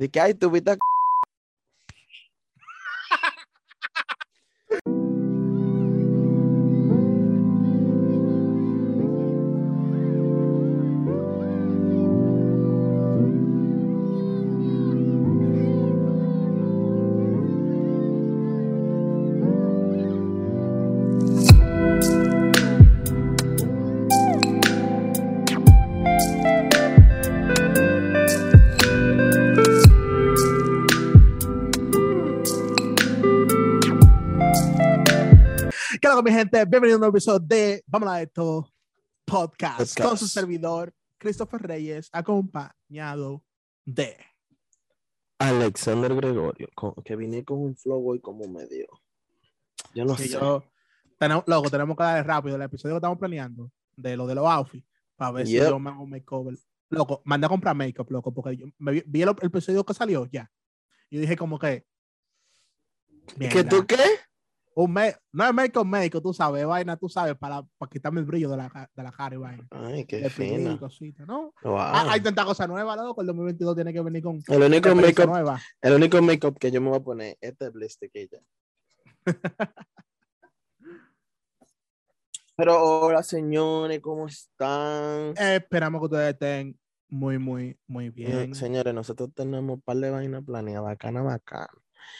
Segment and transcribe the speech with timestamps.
[0.00, 0.50] De que hay tu
[36.40, 36.64] gente?
[36.64, 38.72] Bienvenido a un nuevo episodio de Vamos a esto
[39.26, 40.00] podcast, Podcast.
[40.00, 43.44] con su servidor Christopher Reyes, acompañado
[43.84, 44.16] de
[45.38, 48.86] Alexander Gregorio, con- que vine con un flow hoy como medio.
[49.94, 50.28] Yo no que sé.
[50.30, 50.64] yo.
[51.18, 54.46] Tenemos, loco, tenemos que darle rápido el episodio que estamos planeando de lo de los
[54.46, 55.62] outfits para ver Yep.
[55.64, 56.56] si yo me hago un makeover.
[56.88, 59.92] Loco, mandé a comprar makeup, loco, porque yo me vi, vi el, el episodio que
[59.92, 60.50] salió ya.
[61.10, 61.84] Yo dije, como que.
[63.38, 63.96] ¿Que tú qué?
[64.74, 68.26] Un me, no es make-up, make tú sabes, vaina, tú sabes, para, para quitarme el
[68.26, 69.66] brillo de la, de la cara y vaina.
[69.70, 70.78] Ay, qué Definir y fino.
[70.78, 71.52] cositas, ¿no?
[71.62, 71.76] Wow.
[71.78, 73.20] Ah, hay tanta cosa nueva, loco.
[73.20, 75.60] El 2022 tiene que venir con el único makeup, nueva.
[75.80, 78.38] el único makeup que yo me voy a poner es este blister que ya.
[82.56, 85.34] Pero hola señores, ¿cómo están?
[85.38, 88.52] Eh, esperamos que ustedes estén muy, muy, muy bien.
[88.52, 91.68] Eh, Señores, nosotros tenemos un par de vainas planeadas, bacana, bacana.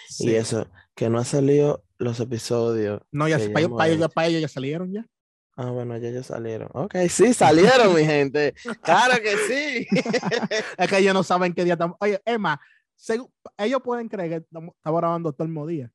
[0.08, 0.28] Sí.
[0.30, 3.00] Y eso, que no han salido los episodios.
[3.12, 4.08] No, ya, para, ellos, hecho.
[4.10, 5.06] para ellos ya salieron ya.
[5.56, 6.68] Ah, bueno, ya ya salieron.
[6.72, 8.54] Ok, sí, salieron, mi gente.
[8.82, 9.86] Claro que sí.
[10.78, 11.96] Es que ellos no saben qué día estamos.
[12.00, 12.58] Oye, Emma,
[13.58, 15.92] ellos pueden creer que estamos, estamos grabando todo el mismo día.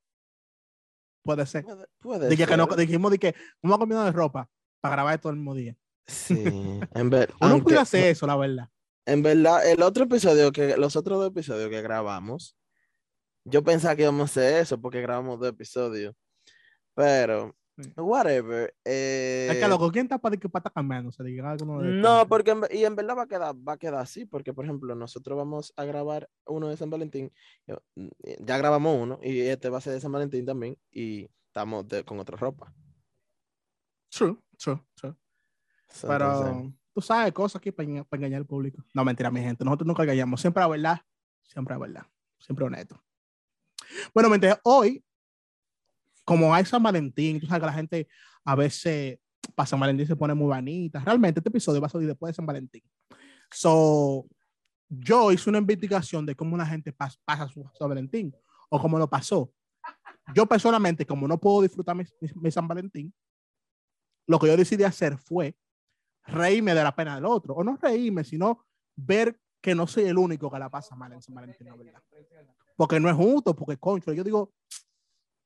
[1.24, 1.64] Puede ser.
[1.64, 2.78] Puede, puede Dije que no, ser.
[2.78, 4.48] dijimos de que vamos a cambiar de ropa
[4.82, 5.76] para grabar todo el mismo día.
[6.06, 6.44] Sí,
[6.94, 8.70] en, ver- Uno puede hacer eso, la verdad.
[9.08, 12.56] en verdad, el otro episodio que, los otros dos episodios que grabamos,
[13.46, 16.14] yo pensaba que íbamos a hacer eso porque grabamos dos episodios.
[16.94, 17.92] Pero, Sí.
[17.98, 18.74] whatever.
[18.86, 21.10] eh, es que loco, ¿quién está para que estar cambiando?
[21.10, 21.26] O sea,
[21.68, 24.64] No, porque en, y en verdad va a quedar, va a quedar así, porque por
[24.64, 27.34] ejemplo, nosotros vamos a grabar uno de San Valentín,
[27.68, 28.08] mm,
[28.46, 32.06] ya grabamos uno, y este va a ser de San Valentín también, y estamos de-
[32.06, 32.74] con otra ropa.
[34.10, 35.14] True, true, true.
[35.90, 38.84] So, Pero entonces, tú sabes cosas aquí para, para engañar al público.
[38.94, 39.66] No, mentira, mi gente.
[39.66, 40.40] Nosotros nunca engañamos.
[40.40, 41.02] Siempre la verdad.
[41.44, 42.04] Siempre la verdad.
[42.40, 43.02] Siempre honesto.
[44.14, 45.04] Bueno, gente, hoy,
[46.24, 48.08] como hay San Valentín, tú sabes que la gente
[48.44, 49.20] a veces
[49.54, 51.00] para San Valentín se pone muy vanita.
[51.00, 52.84] Realmente este episodio va a salir después de San Valentín.
[53.52, 54.26] So,
[54.90, 58.34] yo hice una investigación de cómo la gente pas- pasa su San Valentín
[58.70, 59.52] o cómo lo pasó.
[60.34, 63.14] Yo personalmente, como no puedo disfrutar mi, mi- mi San Valentín,
[64.28, 65.56] lo que yo decidí hacer fue
[66.26, 67.54] reírme de la pena del otro.
[67.54, 71.22] O no reírme, sino ver que no soy el único que la pasa mal en
[71.22, 72.02] San Valentín, verdad.
[72.76, 74.54] Porque no es justo, porque concho, yo digo,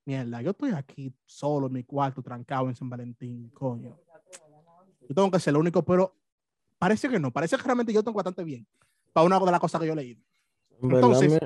[0.06, 3.98] mierda, yo estoy aquí solo en mi cuarto, trancado en San Valentín, coño.
[5.02, 6.16] Yo tengo que ser el único, pero
[6.78, 8.68] parece que no, parece que realmente yo tengo bastante bien
[9.14, 10.22] para una de las cosas que yo leí.
[10.82, 11.40] entonces-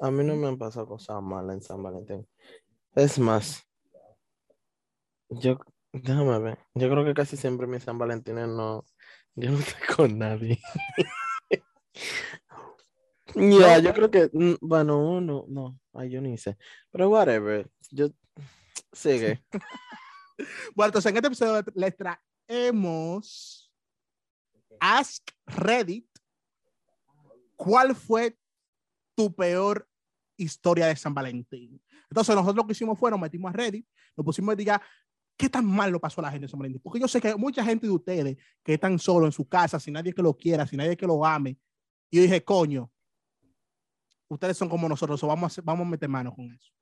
[0.00, 2.26] a mí no me han pasado cosas malas en San Valentín.
[2.94, 3.62] Es más,
[5.28, 5.58] yo,
[5.92, 8.84] déjame ver, yo creo que casi siempre mis San Valentines no,
[9.34, 10.60] yo no estoy con nadie.
[13.34, 16.56] Ya, yo creo que, mm, bueno, uno, no, ay, yo ni sé,
[16.90, 18.08] pero whatever, yo,
[18.92, 19.44] sigue.
[20.74, 23.72] Bueno, entonces en este episodio les traemos
[24.80, 26.06] Ask Reddit.
[27.56, 28.36] ¿Cuál fue
[29.14, 29.88] tu peor
[30.36, 31.80] historia de San Valentín?
[32.10, 33.86] Entonces nosotros lo que hicimos fue, nos metimos a Reddit,
[34.16, 34.82] nos pusimos a diga
[35.36, 36.80] qué tan mal lo pasó a la gente en San Valentín.
[36.82, 39.78] Porque yo sé que hay mucha gente de ustedes que están solos en su casa,
[39.78, 41.58] sin nadie que lo quiera, sin nadie que lo ame.
[42.10, 42.90] Y yo dije, coño,
[44.28, 46.72] ustedes son como nosotros, so vamos, a vamos a meter mano con eso.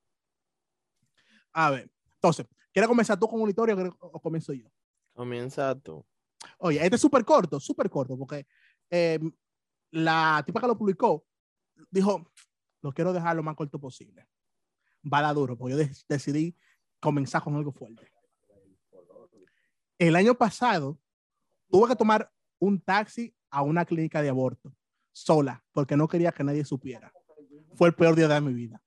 [1.51, 4.67] A ver, entonces, ¿quieres comenzar tú con una historia o o comienzo yo?
[5.13, 6.05] Comienza tú.
[6.57, 8.47] Oye, este es súper corto, súper corto, porque
[8.89, 9.19] eh,
[9.91, 11.25] la tipa que lo publicó
[11.91, 12.31] dijo,
[12.81, 14.27] lo quiero dejar lo más corto posible.
[15.11, 16.55] Va a dar duro, porque yo de- decidí
[16.99, 18.11] comenzar con algo fuerte.
[19.97, 20.99] El año pasado
[21.69, 24.73] tuve que tomar un taxi a una clínica de aborto,
[25.11, 27.13] sola, porque no quería que nadie supiera.
[27.75, 28.81] Fue el peor día de mi vida.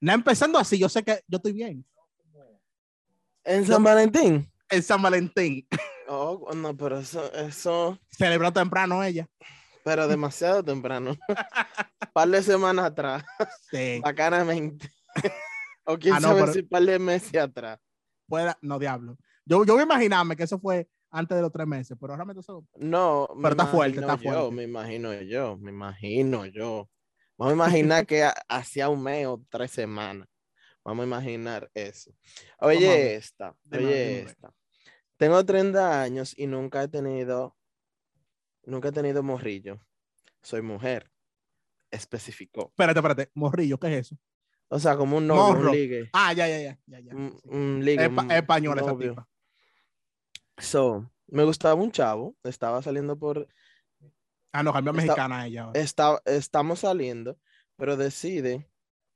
[0.00, 1.84] No empezando así, yo sé que yo estoy bien.
[3.44, 4.50] ¿En San Valentín?
[4.68, 5.66] En San Valentín,
[6.08, 9.28] Oh, no, pero eso, eso, celebró temprano ella.
[9.84, 11.16] pero demasiado temprano.
[12.12, 13.24] par de semanas atrás,
[13.70, 14.00] Sí.
[14.02, 14.90] bacanamente.
[15.84, 17.78] o quién Ah, no, sabe pero- si par de meses atrás.
[18.28, 19.16] pueda, no diablo.
[19.44, 22.40] Yo, yo voy a imaginarme que eso fue antes de los tres meses, pero realmente
[22.40, 22.64] eso.
[22.76, 24.50] No, Pero está fuerte, está yo, fuerte.
[24.56, 26.88] Me imagino yo, me imagino yo.
[27.38, 30.28] Vamos a imaginar que ha- hacía un mes o tres semanas.
[30.84, 32.12] Vamos a imaginar eso.
[32.60, 32.76] Vamos.
[32.76, 33.54] Oye, esta.
[33.72, 34.52] Oye, esta.
[35.16, 37.56] Tengo 30 años y nunca he tenido,
[38.64, 39.80] nunca he tenido morrillo.
[40.42, 41.10] Soy mujer.
[41.90, 42.68] Especificó.
[42.68, 43.30] Espérate, espérate.
[43.34, 44.18] Morrillo, ¿qué es eso?
[44.68, 45.70] O sea, como un novio, Morro.
[45.70, 46.10] un ligue.
[46.12, 46.78] Ah, ya, ya, ya.
[46.86, 47.14] ya, ya.
[47.14, 49.28] Un, un ligue, un es española esa tipa.
[50.58, 52.36] So, me gustaba un chavo.
[52.44, 53.46] Estaba saliendo por
[54.58, 55.62] Ah, no, cambió a Está- mexicana ella.
[55.64, 55.80] ahora.
[55.80, 57.38] está, estamos saliendo,
[57.76, 58.68] pero decide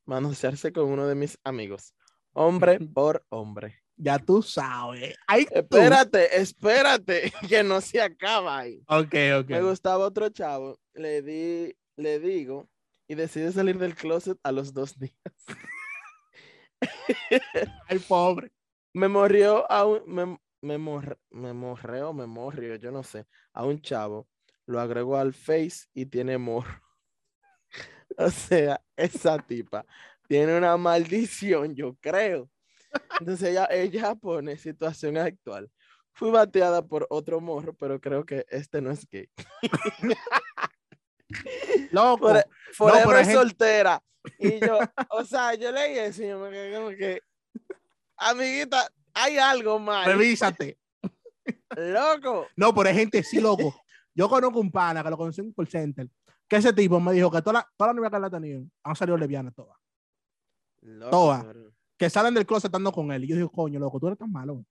[0.06, 1.94] manosearse con uno de mis amigos,
[2.32, 3.82] hombre por hombre.
[3.96, 5.14] Ya tú sabes.
[5.26, 5.52] Ay, tú.
[5.58, 8.82] Espérate, espérate, que no se acaba ahí.
[8.88, 9.48] Ok, ok.
[9.50, 12.69] Me gustaba otro chavo, le di, le digo,
[13.08, 15.14] y decide salir del closet a los dos días.
[17.88, 18.50] Ay, pobre.
[18.94, 20.26] Me morrió a un, me,
[20.62, 20.78] me,
[21.32, 24.28] me morrió, yo no sé, a un chavo,
[24.66, 26.82] lo agregó al Face y tiene morro.
[28.16, 29.86] O sea, esa tipa
[30.26, 32.50] tiene una maldición, yo creo.
[33.18, 35.70] Entonces ella, ella pone situación actual.
[36.12, 39.28] Fui bateada por otro morro, pero creo que este no es gay.
[41.92, 42.32] Loco.
[42.76, 44.02] Por, hay gente- soltera.
[44.38, 44.78] Y yo,
[45.10, 47.22] o sea, yo leí eso y yo me quedé como que,
[48.16, 50.06] amiguita, hay algo mal.
[50.06, 50.78] Revísate.
[51.76, 52.48] Loco.
[52.56, 53.74] No, pero hay gente sí, loco.
[54.14, 56.08] Yo conozco un pana que lo conocí en un call center.
[56.48, 58.64] Que ese tipo me dijo que todas las toda la novias que él ha tenido
[58.82, 59.76] han salido lesbianas todas.
[61.46, 63.24] Pero- Que salen del closet estando con él.
[63.24, 64.64] Y yo digo, coño, loco, tú eres tan malo.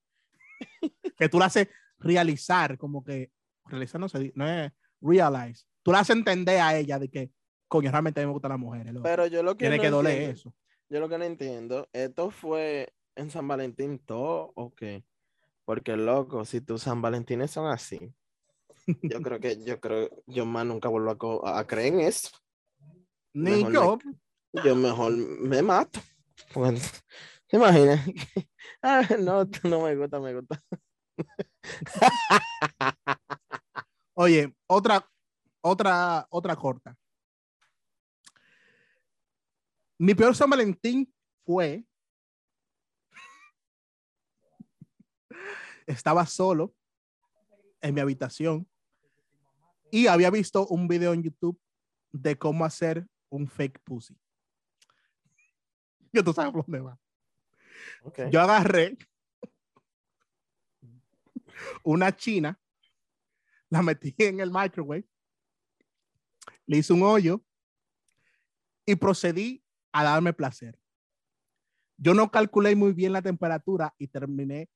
[1.18, 1.68] que tú la haces
[2.00, 3.32] realizar, como que.
[3.66, 5.64] Realizar no se no es realize.
[5.84, 7.32] Tú la haces entender a ella de que,
[7.68, 8.92] coño, realmente a mí me gustan las mujeres.
[8.94, 9.04] loco.
[9.04, 10.54] Pero yo lo que Tiene no que doler entiendo- eso.
[10.90, 15.06] Yo lo que no entiendo, ¿esto fue en San Valentín todo o qué?
[15.64, 18.12] Porque loco, si tus San Valentines son así,
[19.02, 22.30] yo creo que, yo creo, yo más nunca vuelvo a, creer en eso.
[23.34, 23.98] Ni yo.
[24.64, 26.00] Yo mejor me mato.
[26.54, 26.82] Porque,
[27.48, 28.06] ¿Te imaginas?
[28.82, 30.62] Ah, no, no me gusta, me gusta.
[34.14, 35.06] Oye, otra,
[35.60, 36.98] otra, otra corta.
[39.98, 41.14] Mi peor San Valentín
[41.46, 41.86] fue.
[45.86, 46.74] Estaba solo
[47.82, 48.66] en mi habitación
[49.92, 51.60] y había visto un video en YouTube
[52.12, 54.18] de cómo hacer un fake pussy.
[56.12, 57.00] Yo tú sabes por dónde va.
[58.32, 58.98] Yo agarré
[61.84, 62.60] una china,
[63.70, 65.08] la metí en el microwave,
[66.66, 67.44] le hice un hoyo
[68.86, 70.80] y procedí a darme placer.
[71.98, 74.70] Yo no calculé muy bien la temperatura y terminé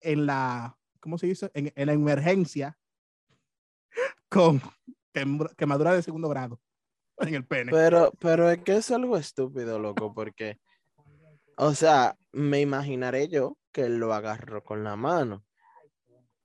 [0.00, 1.50] en la, ¿cómo se dice?
[1.54, 2.78] En, en la emergencia
[4.30, 4.60] con
[5.12, 6.58] quem- quemadura de segundo grado
[7.18, 7.70] en el pene.
[7.72, 10.58] Pero, pero es que es algo estúpido, loco, porque,
[11.56, 15.44] o sea, me imaginaré yo que él lo agarró con la mano.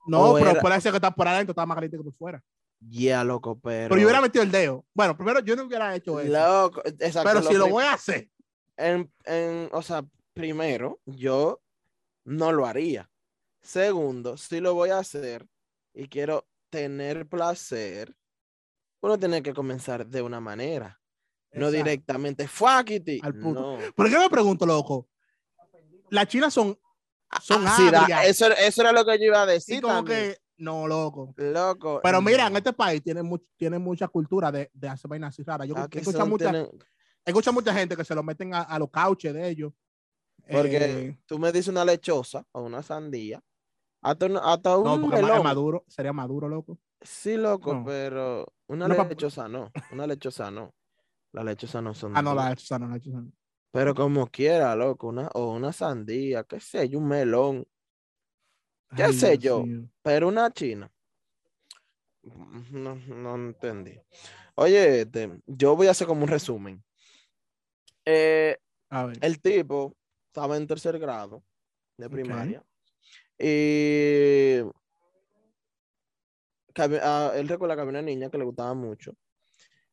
[0.08, 2.44] no, o pero era- ser que está por adentro, estaba más caliente que por fuera.
[2.80, 3.90] Ya, loco, pero.
[3.90, 4.86] Pero yo hubiera metido el dedo.
[4.94, 6.32] Bueno, primero yo no hubiera hecho eso.
[6.32, 7.30] Loco, exacto.
[7.30, 8.30] pero si lo voy a hacer,
[8.78, 11.62] en, en- o sea, primero, yo
[12.26, 13.10] no lo haría.
[13.62, 15.48] Segundo, si lo voy a hacer
[15.94, 18.14] y quiero tener placer,
[19.02, 21.00] uno tiene que comenzar de una manera,
[21.54, 21.72] no Exacto.
[21.78, 23.20] directamente, fuckity.
[23.24, 23.78] Al punto.
[23.78, 23.94] No.
[23.96, 25.08] ¿Por qué me pregunto, loco?
[26.10, 26.78] Las chinas son,
[27.42, 30.32] son Ah, sí, da- eso, eso era lo que yo iba a decir como también.
[30.34, 31.34] que, no, loco.
[31.38, 32.02] Loco.
[32.04, 32.58] Pero mira, en no.
[32.58, 35.68] este país tiene, mu- tiene mucha cultura de, de hacer vainas así raras.
[35.68, 36.70] Yo Aquí escucho mucha, tienen-
[37.26, 39.72] escucho mucha gente que se lo meten a, a los cauches de ellos.
[40.52, 43.42] porque Eh, tú me dices una lechosa o una sandía,
[44.06, 46.80] hasta, un- hasta un no, porque es maduro, sería maduro, loco.
[47.02, 47.86] Sí, loco, No.
[47.86, 50.74] pero una lechosa no, una lechosa no.
[51.32, 53.32] Las lechosas no son Ah, no, la hecha no, la hecha no.
[53.72, 57.66] Pero como quiera, loco, una, o una sandía, qué sé yo, un melón,
[58.96, 59.82] ¿Qué Ay, sé Dios yo?
[60.02, 60.90] pero una china.
[62.72, 64.00] No, no entendí.
[64.56, 66.84] Oye, este, yo voy a hacer como un resumen.
[68.06, 68.58] Eh,
[68.90, 69.18] A ver.
[69.22, 69.96] el tipo
[70.28, 71.44] estaba en tercer grado
[71.98, 72.64] de primaria
[76.74, 79.16] cabe- ah, él recuerda que había una niña que le gustaba mucho.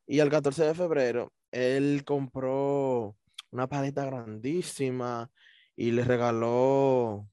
[0.06, 3.16] Y el 14 de febrero él compró
[3.50, 5.30] una paleta grandísima
[5.76, 7.28] y le regaló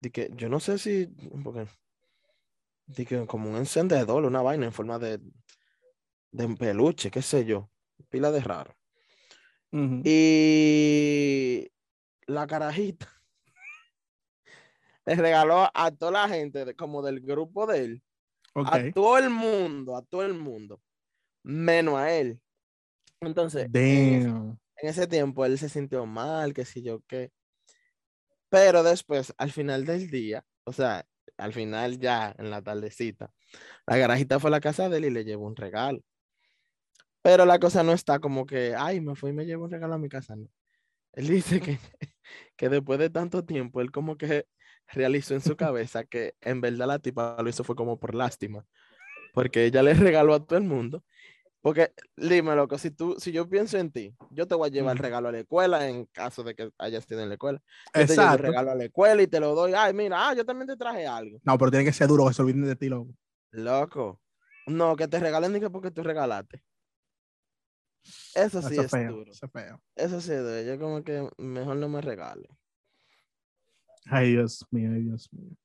[0.00, 1.06] de que yo no sé si
[1.42, 1.66] porque
[2.86, 5.20] de que como un encendedor una vaina en forma de
[6.30, 7.70] de un peluche qué sé yo
[8.10, 8.76] pila de raro.
[10.04, 11.70] Y
[12.26, 13.17] la carajita
[15.08, 18.02] le regaló a toda la gente, de- como del grupo de él,
[18.54, 20.82] a todo el mundo, a todo el mundo,
[21.44, 22.40] menos a él.
[23.20, 24.58] Entonces, en ese, Damn.
[24.76, 27.32] en ese tiempo él se sintió mal, qué sé yo qué.
[28.50, 33.32] Pero después, al final del día, o sea, al final ya en la tardecita,
[33.86, 36.00] la garajita fue a la casa de él y le llevó un regalo.
[37.22, 39.94] Pero la cosa no está como que, ay, me fui y me llevó un regalo
[39.94, 40.48] a mi casa, no.
[41.12, 41.28] Él
[41.60, 41.78] dice que,
[42.56, 44.46] que después de tanto tiempo, él como que
[44.88, 48.64] realizó en su cabeza que en verdad la tipa lo hizo fue como por lástima,
[49.34, 51.04] porque ella le regaló a todo el mundo.
[51.60, 54.96] Porque, dime, loco, si tú, si yo pienso en ti, yo te voy a llevar
[54.96, 57.60] el regalo a la escuela en caso de que hayas tenido en la escuela.
[57.86, 58.42] Yo te llevo el Exacto.
[58.44, 59.72] regalo a la escuela y te lo doy.
[59.74, 61.40] Ay, mira, ah, yo también te traje algo.
[61.42, 63.12] No, pero tiene que ser duro que se olviden de ti, loco.
[63.50, 64.20] Loco.
[64.68, 66.62] No, que te regalen ni que porque tú regalaste.
[68.34, 69.12] Eso sí Eso es feo.
[69.12, 69.32] duro.
[69.32, 69.82] Eso es feo.
[69.96, 70.62] Eso sí es duro.
[70.62, 72.48] Yo como que mejor no me regale.
[74.10, 75.56] Ay, Dios mío, ay, Dios mío.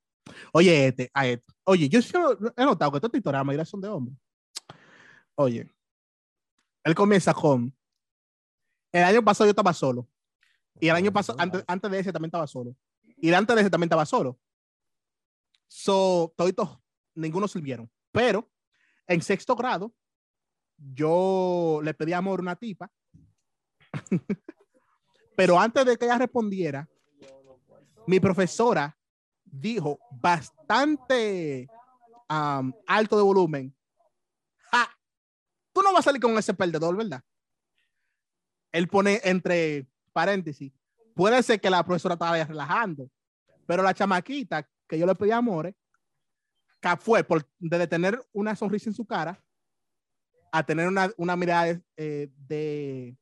[0.53, 1.53] Oye, este, a este.
[1.65, 1.99] Oye, yo
[2.55, 4.17] he notado que estos la mayoría son de hombres.
[5.35, 5.69] Oye,
[6.83, 7.75] él comienza con.
[8.91, 10.07] El año pasado yo estaba solo.
[10.79, 12.75] Y el año pasado, antes, antes de ese también estaba solo.
[13.17, 14.39] Y el antes de ese también estaba solo.
[15.67, 16.77] So, toditos,
[17.15, 17.89] ninguno sirvieron.
[18.11, 18.51] Pero
[19.07, 19.93] en sexto grado,
[20.77, 22.91] yo le pedí amor a una tipa.
[25.35, 26.87] Pero antes de que ella respondiera,
[28.07, 28.97] mi profesora
[29.43, 31.67] dijo bastante
[32.27, 33.75] am, alto de volumen.
[34.71, 34.89] "Ja,
[35.71, 37.21] tú no vas a salir con ese perdedor, ¿verdad?
[38.71, 40.71] Él pone entre paréntesis.
[41.15, 43.09] Puede ser que la profesora estaba relajando,
[43.67, 45.75] pero la chamaquita que yo le pedí amores,
[46.81, 49.41] que fue por, de tener una sonrisa en su cara
[50.51, 53.17] a tener una, una mirada de, eh, de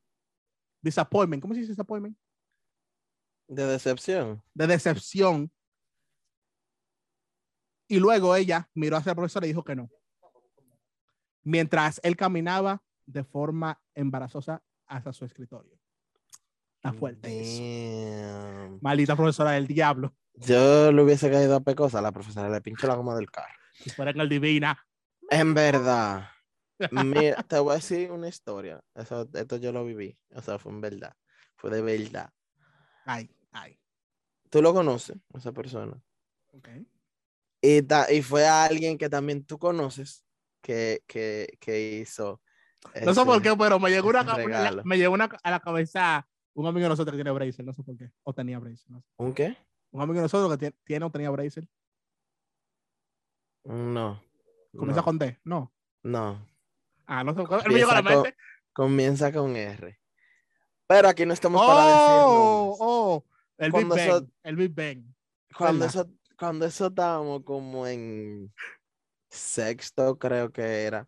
[0.82, 1.42] disappointment.
[1.42, 2.18] ¿Cómo se dice disappointment?
[3.52, 4.42] De decepción.
[4.54, 5.52] de decepción.
[7.90, 9.90] Y luego ella miró hacia el profesor y dijo que no.
[11.44, 15.78] Mientras él caminaba de forma embarazosa hacia su escritorio.
[16.76, 17.62] Está fuerte eso.
[17.62, 18.80] Damn.
[18.82, 20.16] Maldita profesora del diablo.
[20.36, 23.54] Yo le hubiese caído a pecosa la profesora, le pincho la goma del carro.
[23.74, 24.82] Si fuera en el divina.
[25.30, 26.30] En verdad.
[26.90, 28.82] Mira, te voy a decir una historia.
[28.96, 30.18] Eso, esto yo lo viví.
[30.34, 31.14] O sea, fue en verdad.
[31.58, 32.32] Fue de verdad.
[33.06, 33.78] Ay, ay.
[34.50, 36.02] Tú lo conoces, esa persona.
[36.54, 36.68] ok.
[37.62, 40.26] Y, ta- y fue a alguien que también tú conoces
[40.62, 42.42] que, que, que hizo.
[43.04, 44.24] No sé por qué, pero me llegó, una,
[44.84, 47.64] me llegó una, a la cabeza un amigo de nosotros que tiene bracer.
[47.64, 48.12] No sé por qué.
[48.24, 48.90] O tenía bracer.
[48.90, 49.08] No sé.
[49.18, 49.56] ¿Un qué?
[49.92, 51.68] Un amigo de nosotros que tiene, tiene o tenía bracer.
[53.64, 54.22] No.
[54.76, 55.40] Comienza no, con D.
[55.44, 55.72] No.
[56.04, 56.48] No.
[57.06, 57.42] Ah, no sé.
[57.42, 58.38] Él me llegó a la Empieza con- mente.
[58.74, 60.00] Comienza con R.
[60.88, 62.78] Pero aquí no estamos para Oh, nombres.
[62.82, 63.26] oh,
[63.66, 64.00] el Big Bang.
[64.00, 65.04] eso- El Big Bang.
[65.58, 66.02] Cuando ¿verdad?
[66.08, 68.54] eso, cuando eso estábamos como en
[69.30, 71.08] sexto, creo que era.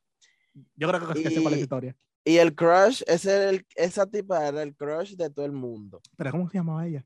[0.75, 1.95] Yo creo que, que sé cuál es la Y- historia.
[2.25, 6.01] Y el crush, ese era el- esa tipa era el crush de todo el mundo.
[6.15, 7.05] Pero ¿cómo se llamaba ella?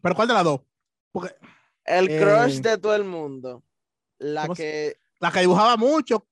[0.00, 0.60] ¿Pero cuál de las dos?
[1.12, 1.34] Porque
[1.84, 3.62] El crush Eh, de todo el mundo.
[4.18, 6.26] La ¿cómo se- que la que dibujaba mucho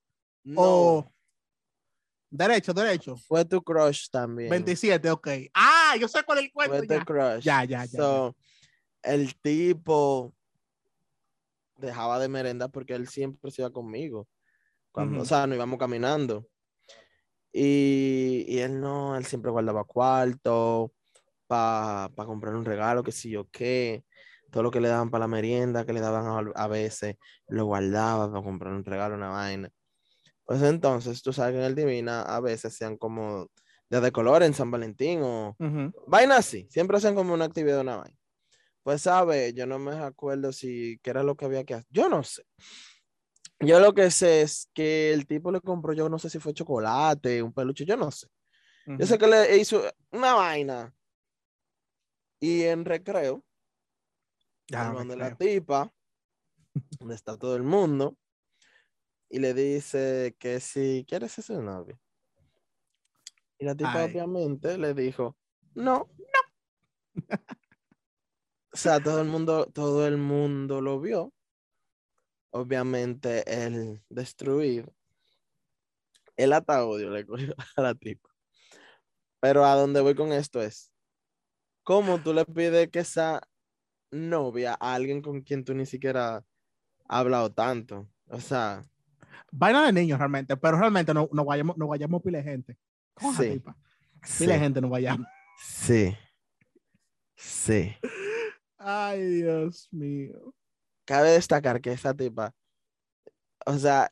[0.44, 1.12] no o
[2.30, 3.16] derecho, derecho.
[3.16, 4.50] fue tu crush también.
[4.50, 5.28] 27, ok.
[5.54, 7.04] Ah, yo sé cuál es el cuento ya.
[7.04, 7.44] crush.
[7.44, 8.36] Ya, ya, ya, So,
[9.02, 10.34] el tipo
[11.76, 14.28] dejaba de merenda porque él siempre se iba conmigo.
[14.92, 15.22] Cuando, Ujú.
[15.22, 16.46] O sea, nos íbamos caminando.
[17.52, 20.92] Y, y él no, él siempre guardaba cuarto
[21.46, 24.04] para comprar un regalo, que sí yo qué.
[24.50, 27.16] Todo lo que le daban para la merienda, que le daban a, a veces,
[27.48, 29.70] lo guardaba para comprar un regalo, una vaina.
[30.44, 33.48] Pues entonces, tú sabes que en el Divina a veces sean como
[33.94, 35.92] de, de color en San Valentín o, Ujú.
[36.06, 38.18] Vaina así, siempre hacen como una actividad, una vaina.
[38.82, 41.88] Pues, sabe, yo no me acuerdo si qué era lo que había que hacer.
[41.90, 42.44] Yo no sé.
[43.60, 46.52] Yo lo que sé es que el tipo le compró, yo no sé si fue
[46.52, 48.28] chocolate, un peluche, yo no sé.
[48.86, 50.94] Yo sé que le hizo una vaina.
[52.40, 53.42] Y en recreo,
[54.70, 55.90] me donde la tipa,
[57.00, 58.18] donde está todo el mundo,
[59.30, 61.98] y le dice que si quieres ser su novio.
[63.64, 64.10] Y la tipa Ay.
[64.10, 65.38] obviamente le dijo,
[65.74, 67.14] no, no.
[68.74, 71.32] o sea, todo el mundo, todo el mundo lo vio.
[72.50, 74.94] Obviamente él destruido.
[76.36, 78.28] Él hasta odio le cogió a la tipa.
[79.40, 80.92] Pero a donde voy con esto es,
[81.84, 83.40] ¿cómo tú le pides que esa
[84.10, 86.44] novia a alguien con quien tú ni siquiera has
[87.08, 88.10] hablado tanto?
[88.26, 88.82] O sea,
[89.50, 92.76] Vaina de niños realmente, pero realmente no, no vayamos, no vayamos pile gente.
[93.14, 93.50] Con esa Sí.
[93.52, 93.76] tipa.
[94.24, 95.26] sí, de gente no vayamos.
[95.58, 96.16] sí,
[97.36, 97.94] sí.
[98.78, 100.54] Ay, Dios mío.
[101.06, 102.54] Cabe destacar que esa tipa,
[103.66, 104.10] o sea,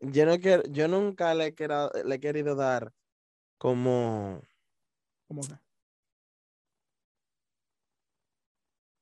[0.00, 2.92] yo, no quiero, yo nunca le, he quera- le he querido dar
[3.58, 4.42] como,
[5.28, 5.54] ¿Cómo que?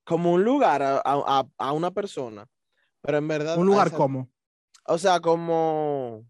[0.04, 2.46] como un lugar a, a- a- una persona,
[3.00, 3.56] pero en verdad...
[3.56, 4.28] Un lugar esa- como.
[4.84, 6.26] O sea, como,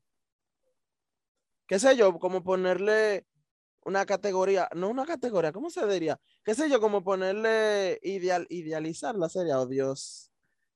[1.72, 3.26] qué sé yo, como ponerle
[3.86, 6.20] una categoría, no una categoría, ¿cómo se diría?
[6.44, 10.30] Qué sé yo, como ponerle ideal, idealizar la serie, o Dios,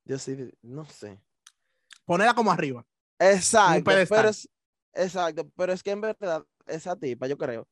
[0.06, 1.20] Dios, ide- no sé.
[2.06, 2.86] Ponerla como arriba.
[3.18, 4.48] Exacto, pero es,
[4.94, 7.68] exacto, pero es que en verdad esa tipa, yo creo,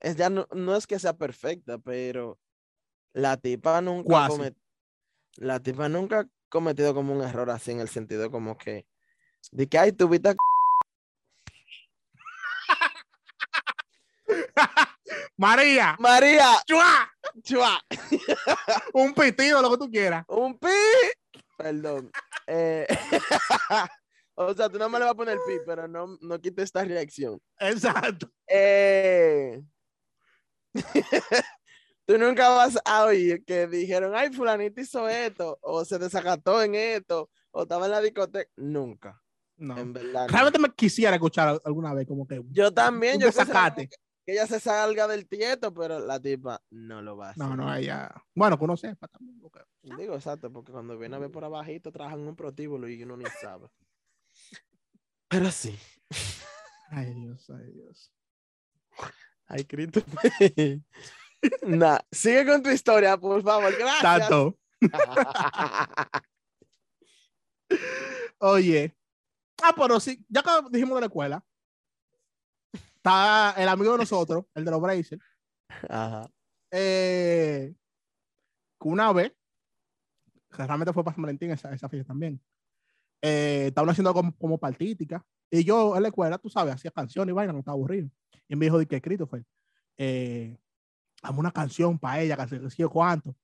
[0.00, 2.36] es ya no, no es que sea perfecta, pero
[3.12, 4.56] la tipa nunca comet-
[5.36, 8.88] la tipa nunca ha cometido como un error así en el sentido como que
[9.52, 10.34] de que ay, tuviste
[15.40, 15.96] María.
[15.98, 17.10] María, ¡Chua!
[17.42, 17.80] chua,
[18.92, 20.22] Un pitido, lo que tú quieras.
[20.28, 20.68] un pi,
[21.56, 22.10] perdón.
[22.46, 22.86] eh,
[24.34, 26.84] o sea, tú no me le vas a poner pi, pero no, no quites esta
[26.84, 27.40] reacción.
[27.58, 28.30] Exacto.
[28.46, 29.62] Eh,
[32.06, 36.74] Tú nunca vas a oír que dijeron, ay, fulanito hizo esto, o se desacató en
[36.74, 38.50] esto, o estaba en la discoteca.
[38.56, 39.22] Nunca,
[39.56, 39.78] No.
[39.78, 40.26] en verdad.
[40.26, 40.32] no.
[40.32, 42.42] Realmente me quisiera escuchar alguna vez como que.
[42.50, 43.88] Yo también, yo desacate.
[44.30, 47.44] Que, ella se salga del tieto, pero la tipa no lo va a hacer.
[47.46, 48.12] No, no, ella.
[48.34, 49.38] Bueno, que uno sepa también.
[49.40, 53.02] porque- Digo, exacto, porque cuando viene a ver por abajito, trabajan en un prostíbulo y
[53.02, 53.68] uno ni sabe.
[55.28, 55.78] Pero sí.
[56.90, 58.12] Ay, Dios, ay, Dios.
[59.46, 60.00] Ay, Cristo.
[61.62, 63.72] Nah, sigue con tu historia, por favor.
[63.74, 64.28] Gracias.
[64.28, 64.58] Tanto.
[68.38, 68.94] Oye.
[69.62, 71.44] Ah, pero sí, ya que dijimos de la escuela,
[73.02, 75.22] está el amigo de nosotros, el de los Brazers,
[75.88, 76.30] Ajá.
[76.70, 77.74] eh,
[78.80, 79.32] una vez,
[80.50, 82.40] realmente fue para San Valentín esa, esa fiesta también,
[83.22, 87.32] eh, estaban haciendo como, como partítica, y yo en la escuela, tú sabes, hacía canciones
[87.32, 88.08] y vaina, no estaba aburrido.
[88.48, 89.44] Y me dijo, de que Christopher,
[89.98, 90.56] eh,
[91.22, 93.34] dame una canción para ella, que sé yo cuánto.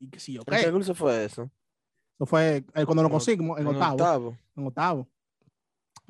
[0.00, 0.72] Y que sí, yo, ¿En qué ¿qué?
[0.72, 1.50] curso fue eso?
[2.14, 4.38] Eso fue eh, cuando lo conseguimos, en, En octavo, octavo.
[4.56, 5.08] En octavo.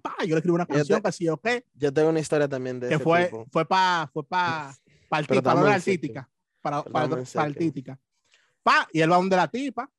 [0.03, 1.65] Pa, yo le escribí una canción, que sí, yo, ¿qué?
[1.75, 3.47] Yo tengo una historia también de Que ese fue, tipo.
[3.51, 4.75] fue para fue pa,
[5.09, 5.67] pa, séptimo.
[5.67, 6.31] artística.
[6.61, 7.99] Para, para, para artística.
[8.63, 9.91] Pa, y él va donde la tipa.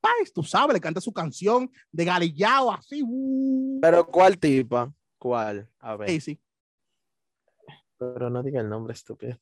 [0.00, 3.02] Pa, y tú sabes, le canta su canción de galillao, así.
[3.04, 4.92] Uh, Pero ¿cuál tipa?
[5.18, 5.68] ¿Cuál?
[5.80, 6.08] A ver.
[7.98, 9.38] Pero no diga el nombre, estúpido.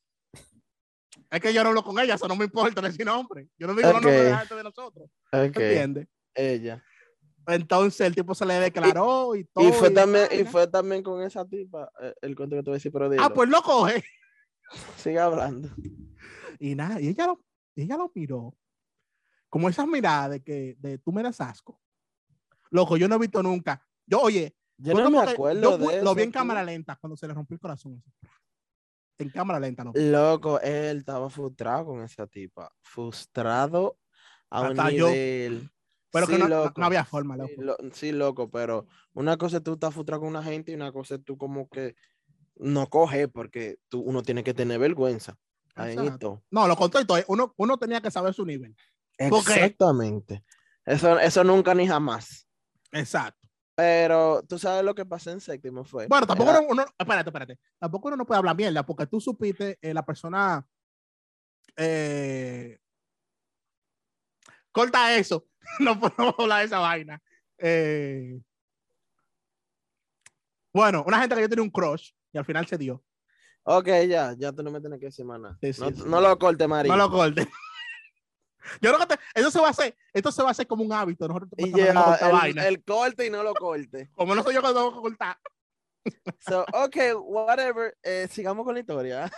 [1.29, 3.47] Es que yo no hablo con ella, eso no me importa decir nombre.
[3.57, 4.03] Yo no digo los Ok.
[4.03, 5.09] nombres de la gente de nosotros.
[5.31, 5.39] Ok.
[5.57, 6.07] ¿Entiendes?
[6.33, 6.83] Ella.
[7.47, 9.67] Entonces el tipo se le declaró y, todo.
[9.67, 12.75] Y fue también, y fue también con esa tipa, eh, el cuento que te voy
[12.75, 13.23] a decir, pero dilo.
[13.23, 14.03] Ah, pues lo coge.
[14.97, 15.69] Sigue hablando.
[16.59, 17.41] Y nada, y ella lo,
[17.73, 18.53] y ella lo miró.
[19.49, 21.79] Como esas miradas de que de tú me das asco.
[22.69, 23.81] Loco, yo no he visto nunca.
[24.05, 26.03] Yo, oye, Yo no me acuerdo yo de pu- eso.
[26.03, 26.37] Lo vi en tú.
[26.39, 28.03] cámara lenta cuando se le rompió el corazón.
[29.17, 29.93] En cámara lenta, no.
[29.95, 32.69] Loco, él estaba frustrado con esa tipa.
[32.81, 33.97] Frustrado
[34.49, 35.07] a un Hasta yo.
[36.11, 36.79] Pero Sí, que no, no- loco.
[36.79, 37.61] no había forma, Sí, loco.
[37.61, 40.91] lo- sí, loco, pero una cosa es tú estás frustrado con una gente y una
[40.91, 41.95] cosa es tú como que
[42.55, 45.37] no coges porque tú, uno tiene que tener vergüenza.
[45.75, 45.95] Ahí.
[45.95, 46.03] No,
[46.67, 47.23] lo todo.
[47.27, 48.75] Uno, uno tenía que saber su nivel.
[49.17, 50.43] Exactamente.
[50.85, 52.47] Eso, eso nunca ni jamás.
[52.91, 53.47] Exacto.
[53.75, 56.07] Pero tú sabes lo que pasó en séptimo fue.
[56.07, 57.59] Bueno, tampoco Era- uno, uno- espérate, espérate.
[57.77, 60.65] Tampoco uno no puede hablar mierda porque tú supiste, eh, la persona.
[61.75, 62.79] eh,
[64.77, 65.45] corta eso.
[65.79, 67.21] No podemos hablar de esa vaina.
[67.57, 68.39] Eh,
[70.73, 73.03] bueno, una gente que yo tenía un crush y al final se dio.
[73.63, 75.57] Ok, ya, ya tú no me tienes que decir más nada.
[75.61, 76.03] Sí, sí, no, sí.
[76.05, 76.89] no lo cortes, María.
[76.91, 77.47] No lo corte.
[78.81, 80.83] Yo creo que te- eso se va a hacer, esto se va a hacer como
[80.83, 81.27] un hábito.
[81.27, 81.87] Nosotros y ya,
[82.21, 82.67] el, vaina.
[82.67, 84.09] el corte y no lo corte.
[84.15, 85.37] Como no soy yo que tengo que cortar.
[86.39, 87.97] So, ok, whatever.
[88.03, 89.31] eh, sigamos con la historia.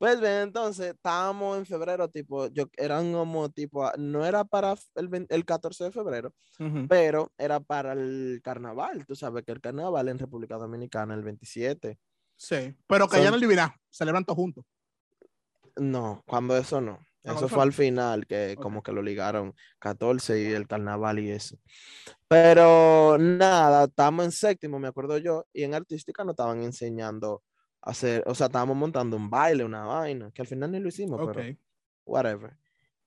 [0.00, 5.08] Pues bien, entonces estábamos en febrero, tipo, yo eran como tipo, no era para el,
[5.08, 6.32] 20 el 14 de febrero,
[6.88, 9.04] pero era para el carnaval.
[9.04, 11.98] Tú sabes que el carnaval en República Dominicana el 27.
[12.34, 14.64] Sí, pero que Son- ya no adivinas, celebran todos juntos.
[15.76, 16.98] No, cuando eso no.
[17.22, 21.30] Ah, Eso fue al final, que como que lo ligaron 14 y el carnaval y
[21.30, 21.58] eso.
[22.26, 27.42] Pero nada, estábamos en séptimo, me acuerdo yo, y en artística nos estaban enseñando
[27.82, 31.20] hacer, o sea, estábamos montando un baile, una vaina, que al final ni lo hicimos,
[31.20, 31.32] Ok.
[31.34, 31.56] pero
[32.04, 32.56] whatever.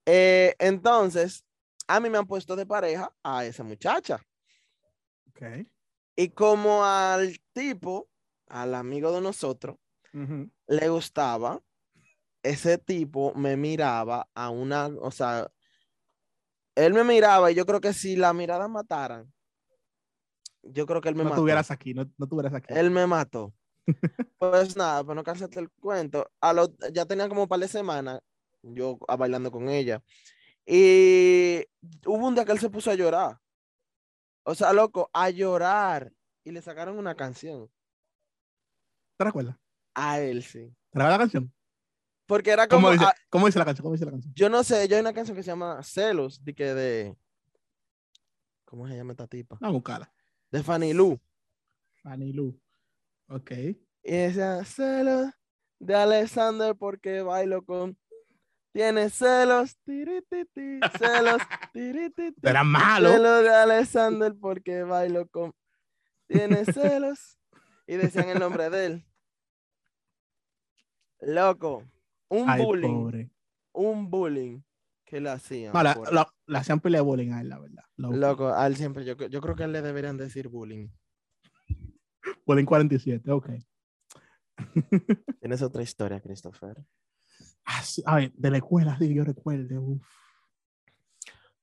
[0.05, 1.45] Eh, entonces,
[1.88, 4.21] a mí me han puesto de pareja a esa muchacha.
[5.29, 5.67] Ok.
[6.15, 8.09] Y como al tipo,
[8.47, 9.77] al amigo de nosotros,
[10.67, 11.59] le gustaba,
[12.43, 15.51] ese tipo me miraba a una, o sea,
[16.75, 19.31] él me miraba y yo creo que si la mirada mataran,
[20.62, 21.41] yo creo que él me No mató.
[21.41, 22.73] estuvieras aquí, no, no estuvieras aquí.
[22.73, 23.53] Él me mató.
[24.38, 27.67] Pues nada, para no cansarte el cuento, a lo- ya tenía como un par de
[27.67, 28.19] semanas
[28.63, 30.02] yo ah, bailando con ella.
[30.65, 31.65] Y
[32.06, 33.38] hubo un día que él se puso a llorar.
[34.43, 36.12] O sea, loco, a llorar.
[36.46, 37.69] Y le sacaron una canción.
[39.17, 39.58] ¿Te recuerdas?
[39.93, 40.60] A él, sí.
[40.91, 41.54] ¿Te recuerdas la canción?
[42.26, 43.84] Porque era como, ¿Cómo dice, ah, ¿Cómo dice la canción?
[43.84, 44.34] ¿Cómo dice la canción?
[44.36, 47.17] yo no sé, yo hay una canción que se llama Celos, de que de,
[48.63, 49.58] ¿cómo se llama esta tipa?
[49.60, 50.13] Vamos a buscarla.
[50.50, 51.19] De Fanny Lu.
[52.02, 52.58] Fanny Lu.
[53.29, 53.51] Ok.
[53.51, 55.31] Y decía, celos
[55.79, 57.97] de Alexander porque bailo con...
[58.73, 61.41] Tiene celos, tirititi, celos,
[61.73, 62.39] tirititi.
[62.41, 63.12] Era malo.
[63.12, 65.53] Celos de Alexander porque bailo con...
[66.27, 67.38] Tiene celos.
[67.86, 69.05] Y decían el nombre de él.
[71.21, 71.83] Loco.
[72.29, 72.89] Un Ay, bullying.
[73.03, 73.31] pobre.
[73.73, 74.62] Un bullying
[75.05, 75.73] que le hacían.
[75.73, 77.83] No, la, por- la- hacían pile bullying a él, la verdad.
[77.97, 80.89] Lo- Loco, a él siempre, yo, yo creo que a él le deberían decir bullying.
[82.45, 83.49] Bullying 47, ok.
[85.39, 86.84] Tienes otra historia, Christopher.
[87.65, 89.82] Ah, sí, A ver, de la escuela, sí, yo recuerdo.
[89.82, 90.06] uf.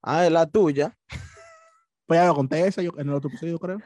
[0.01, 0.97] Ah, es la tuya.
[2.05, 3.79] Pues ya lo conté esa yo, en el otro episodio, creo.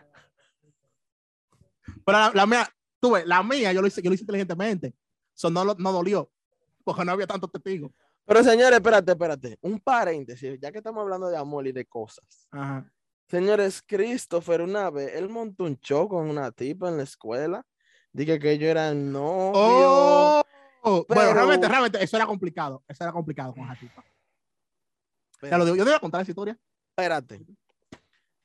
[2.05, 2.67] Pero la, la mía,
[2.99, 4.95] tú ves, la mía yo lo hice, yo lo hice inteligentemente.
[5.36, 6.31] Eso no, no dolió,
[6.84, 7.91] porque no había tantos testigos.
[8.25, 9.58] Pero señores, espérate, espérate.
[9.62, 12.47] Un paréntesis, ya que estamos hablando de amor y de cosas.
[12.51, 12.91] Ajá.
[13.27, 17.65] Señores, Christopher una vez, él montó un show con una tipa en la escuela.
[18.11, 19.53] Dije que yo era novio.
[19.57, 20.43] Oh,
[20.81, 22.83] bueno, pero- realmente, realmente, eso era complicado.
[22.88, 24.05] Eso era complicado con esa tipa.
[25.41, 26.57] Ya lo digo, yo te voy a contar esa historia.
[26.89, 27.45] Espérate.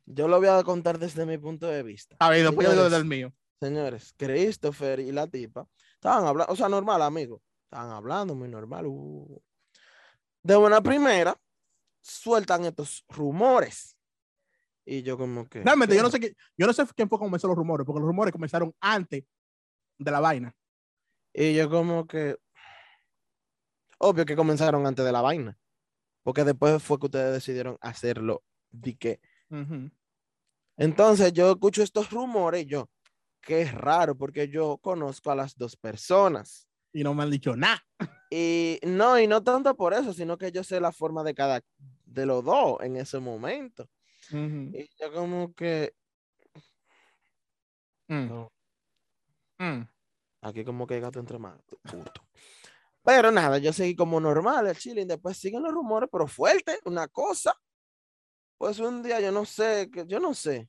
[0.07, 2.17] Yo lo voy a contar desde mi punto de vista.
[2.19, 3.33] A ver, después yo digo desde el mío.
[3.61, 7.43] Señores, Christopher y la tipa estaban hablando, o sea, normal, amigo.
[7.65, 8.87] Estaban hablando muy normal.
[8.87, 9.41] uh.
[10.43, 11.37] De buena primera,
[12.01, 13.97] sueltan estos rumores.
[14.93, 15.63] Y yo como que...
[15.63, 18.01] Realmente, yo no sé qué, yo no sé quién fue que comenzó los rumores, porque
[18.01, 19.23] los rumores comenzaron antes
[19.97, 20.53] de la vaina.
[21.33, 22.37] Y yo como que...
[23.99, 25.57] Obvio que comenzaron antes de la vaina.
[26.25, 28.43] Porque después fue que ustedes decidieron hacerlo.
[28.69, 29.21] Di que...
[30.77, 32.91] Entonces yo escucho estos rumores y yo,
[33.41, 36.69] qué raro, porque yo conozco a las dos personas.
[36.93, 37.81] Y no me han dicho nada.
[38.29, 41.61] Y no, y no tanto por eso, sino que yo sé la forma de cada
[42.05, 43.89] de los dos en ese momento.
[44.33, 45.95] Y yo como que
[48.09, 48.29] Mm.
[48.29, 48.53] no,
[49.59, 49.83] Mm.
[50.43, 51.61] aquí como que gato entre más.
[53.03, 57.07] Pero nada, yo seguí como normal el chilling, después siguen los rumores, pero fuerte, una
[57.09, 57.55] cosa.
[58.59, 60.69] Pues un día yo no sé, que yo no sé.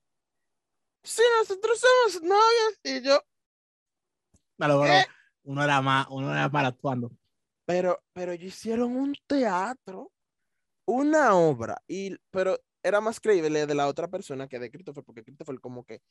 [1.04, 3.19] Sí, nosotros somos novios y yo,
[5.43, 7.12] uno era más, uno era mal actuando.
[7.65, 10.12] pero, pero ellos hicieron un teatro,
[10.86, 15.24] una obra, y, pero era más creíble de la otra persona que de Christopher, porque
[15.24, 16.02] Christopher como que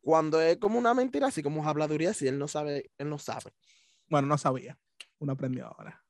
[0.00, 3.52] cuando es como una mentira, así como habladuría, así él no sabe, él no sabe.
[4.08, 4.78] Bueno, no sabía.
[5.18, 6.04] Uno aprendió ahora.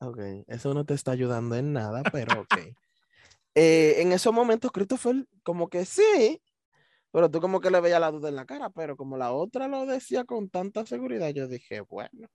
[0.00, 2.48] Ok, eso no te está ayudando en nada, pero ok.
[3.54, 6.40] Eh, en esos momentos Christopher como que sí,
[7.10, 9.66] pero tú como que le veías la duda en la cara, pero como la otra
[9.66, 12.28] lo decía con tanta seguridad, yo dije, bueno,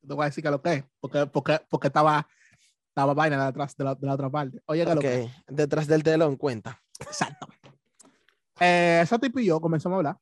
[0.00, 2.26] Te voy a decir que lo que es, porque, porque, porque estaba,
[2.96, 4.62] estaba vaina detrás de la, de la otra parte.
[4.64, 6.82] Oye, que lo ok, que detrás del telón, cuenta.
[6.98, 7.46] Exacto.
[8.58, 10.18] Eh, esa tipo y yo comenzamos a hablar.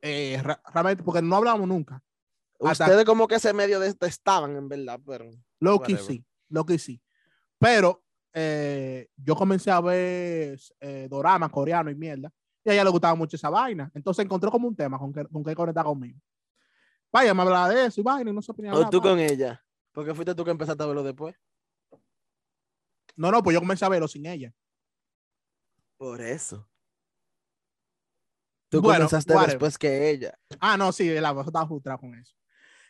[0.00, 0.42] Eh,
[0.72, 2.02] realmente, porque no hablábamos nunca.
[2.60, 5.28] Hasta- Ustedes como que se medio detestaban, en verdad, pero...
[5.60, 6.98] Lo que sí, lo que sí.
[7.58, 12.32] Pero eh, yo comencé a ver eh, dorama coreano y mierda.
[12.64, 13.90] Y a ella le gustaba mucho esa vaina.
[13.92, 16.18] Entonces encontró como un tema con que, con que conectar conmigo.
[17.12, 19.02] Vaya, me hablaba de eso y vaina y no se ponía a O hablar, tú
[19.02, 21.34] con ella, porque fuiste tú que empezaste a verlo después.
[23.18, 24.54] No, no, pues yo comencé a verlo sin ella.
[25.98, 26.68] Por eso.
[28.70, 29.50] Tú Bueno, comenzaste whatever.
[29.54, 30.38] después que ella.
[30.60, 32.34] Ah, no, sí, la yo estaba frustrado con eso.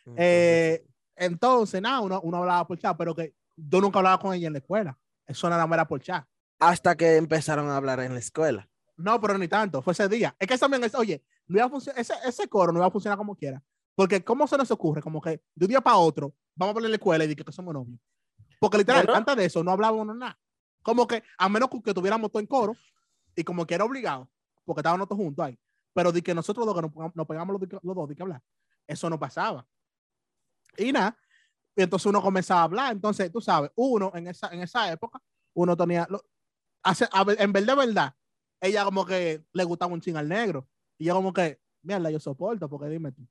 [0.05, 4.33] Entonces, Eh, entonces, nada, uno, uno hablaba por chat, pero que yo nunca hablaba con
[4.33, 4.97] ella en la escuela.
[5.25, 6.25] Eso nada más era por chat.
[6.61, 8.69] hasta que empezaron a hablar en la escuela.
[8.97, 10.35] No, pero ni tanto, fue ese día.
[10.37, 12.91] Es que también es, oye, no iba a funcionar, ese, ese coro no iba a
[12.91, 13.63] funcionar como quiera.
[13.95, 15.01] Porque, ¿cómo se nos ocurre?
[15.01, 17.45] Como que de un día para otro, vamos a poner en la escuela y decir
[17.45, 17.97] que somos novios.
[18.59, 19.17] Porque literal, Bueno.
[19.17, 20.37] antes de eso no hablábamos nada.
[20.83, 22.75] Como que, a menos que tuviéramos todo en coro
[23.35, 24.29] y como que era obligado,
[24.65, 25.57] porque estábamos todos juntos ahí.
[25.93, 28.41] Pero de que nosotros dos que nos, nos pegamos los, dos de que hablar,
[28.87, 29.65] eso no pasaba.
[30.77, 31.17] Y nada,
[31.75, 32.91] y entonces uno comenzaba a hablar.
[32.93, 35.21] Entonces, tú sabes, uno en esa, en esa época,
[35.53, 36.23] uno tenía, lo-
[36.83, 38.15] hace, a en verdad, verdad,
[38.61, 40.67] ella como que le gustaba un ching al negro.
[40.97, 43.25] Y yo como que, mierda, yo soporto, porque dime tú.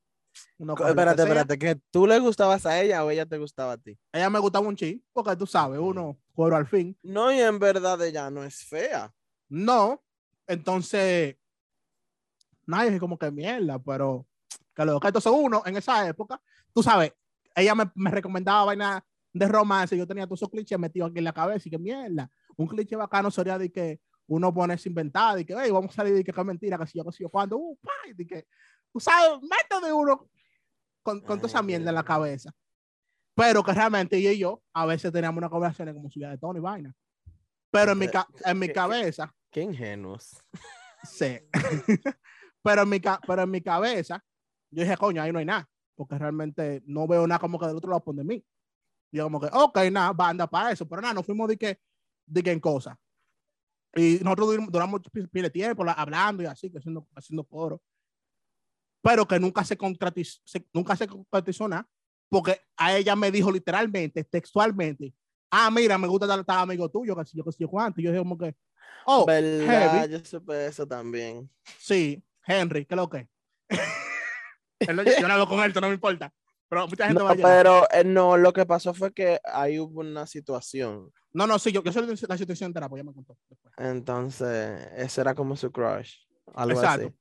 [0.58, 3.98] Uno Espérate, espérate, que tú le gustabas a ella o ella te gustaba a ti.
[4.12, 6.96] Ella me gustaba un ching, porque tú sabes, uno, cuero al fin.
[7.02, 9.12] No, y en verdad ella no es fea.
[9.48, 10.02] No,
[10.46, 11.36] entonces,
[12.66, 14.26] nadie es como que mierda, pero
[14.74, 16.40] Que lo que entonces uno en esa época,
[16.72, 17.12] tú sabes,
[17.54, 21.24] ella me, me recomendaba vaina de romance, yo tenía todos esos clichés metidos aquí en
[21.24, 25.44] la cabeza y que mierda, un cliché bacano sería de que uno pone inventar y
[25.44, 27.30] que, hey, vamos a salir de que es mentira, que si yo, que si yo,
[27.30, 28.46] cuando, uh, pa, y que,
[28.96, 30.28] sabes, método de uno
[31.02, 32.52] con, con toda esa mierda en la cabeza.
[33.34, 36.58] Pero que realmente ella y yo a veces teníamos una conversación como si de Tony
[36.60, 36.94] vaina.
[37.70, 40.42] Pero en mi, ca- en mi ¿Qué- qué- cabeza, Qué ingenuos.
[41.04, 41.38] sí.
[42.62, 44.24] pero, en mi pero en mi cabeza,
[44.70, 45.68] yo dije, coño, ahí no hay nada.
[45.94, 48.44] Porque realmente no veo nada como que del otro lado pone mí.
[49.10, 50.86] Y yo como que, ok, nada, banda para eso.
[50.88, 51.80] Pero nada, nos fuimos de que,
[52.26, 52.96] de que en cosas.
[53.94, 57.44] Y nosotros duramos, duramos pi- pila de tiempo la- hablando y así, que haciendo, haciendo
[57.44, 57.80] coro.
[59.02, 61.88] Pero que nunca se, contratiz- se- nunca se concretizó nada.
[62.30, 65.14] Porque a ella me dijo literalmente, textualmente,
[65.50, 68.00] ah, mira, me gusta tal, tal amigo tuyo, que si yo, que si yo cuánto.
[68.00, 68.54] Y yo dije como que,
[69.06, 69.66] oh, ¿Verdad?
[70.02, 70.12] heavy.
[70.12, 71.50] Yo supe eso también.
[71.78, 73.28] Sí, Henry, ¿qué es lo que?
[74.80, 76.32] Él no- yo no hablo con él, esto no me importa.
[76.68, 79.78] Pero mucha gente va a No, pero eh, no, lo que pasó fue que ahí
[79.78, 81.10] hubo una situación.
[81.32, 83.36] No, no, sí, yo, yo soy de la situación entera, pues ya me contó.
[83.48, 83.72] después.
[83.78, 86.14] Entonces, ese era como su crush.
[86.54, 87.06] Algo Exacto.
[87.06, 87.14] así.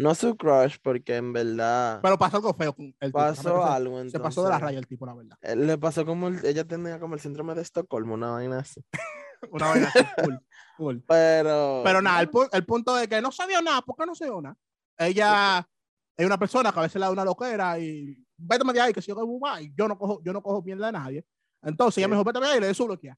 [0.00, 3.18] No su crush, porque en verdad Pero pasó algo feo con el tipo.
[3.18, 4.10] pasó realmente se- algo.
[4.10, 5.38] Se pasó de la entonces, raya el tipo, la verdad.
[5.42, 8.80] eh, Le pasó como el- ella tenía como el síndrome de Estocolmo, una vaina así.
[9.52, 10.40] Una vaina así, cool,
[10.76, 11.04] cool.
[11.08, 11.82] Pero.
[11.84, 14.24] Pero nada, el, el punto de que no se dio nada, ¿por qué no se
[14.26, 14.56] dio nada?
[14.96, 15.68] Ella
[16.16, 19.00] es una persona que a veces le da una loquera y vete de ahí, que
[19.02, 21.24] si yo que y yo no cojo, yo no cojo mierda de nadie.
[21.62, 23.16] Entonces ella me dijo, vete de ahí y le de su bloquear.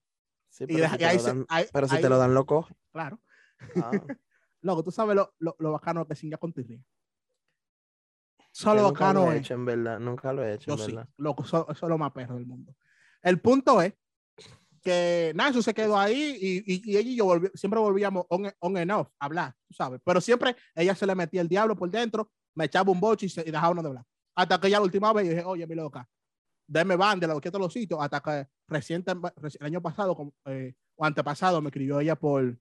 [0.51, 2.35] Sí, Y, pero, deja- si y te ahí se- pero si ahí- te lo dan,
[2.35, 2.75] lo coge.
[2.93, 3.21] Claro.
[3.77, 3.91] Ah,
[4.63, 6.77] Loco, tú sabes lo, lo, lo bacano que singa con Tirri.
[6.77, 6.85] yo
[8.53, 9.41] Solo nunca bacano lo he es.
[9.43, 10.01] hecho, en verdad.
[10.01, 11.09] Nunca lo he hecho, Yo en sí, verdad.
[11.17, 12.75] loco, eso, eso es lo más perro del mundo.
[13.23, 13.95] El punto es
[14.83, 18.51] que nada, eso se quedó ahí y, y, y ella y yo siempre volvíamos on,
[18.61, 21.77] on and off a hablar, tú sabes, pero siempre ella se le metía el diablo
[21.77, 24.05] por dentro, me echaba un boche y, se, y dejaba uno de hablar.
[24.35, 26.09] Hasta que ya la última vez yo dije, oye, mi loca,
[26.67, 30.75] déme banda, lo que todos los sitios, hasta que reciente, reci- el año pasado eh,
[30.97, 32.57] o antepasado me escribió ella por,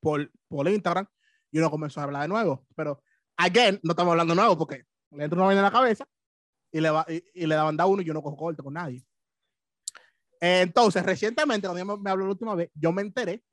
[0.00, 1.06] por, por Instagram
[1.50, 3.02] y uno comenzó a hablar de nuevo, pero
[3.36, 6.06] again, no estamos hablando nuevo porque le entra una vaina en la cabeza
[6.70, 8.74] y le, va, y, y le daban da uno y yo no cojo corte con
[8.74, 9.04] nadie.
[10.44, 13.44] Entonces, recientemente, cuando me, habló la última vez, yo me enteré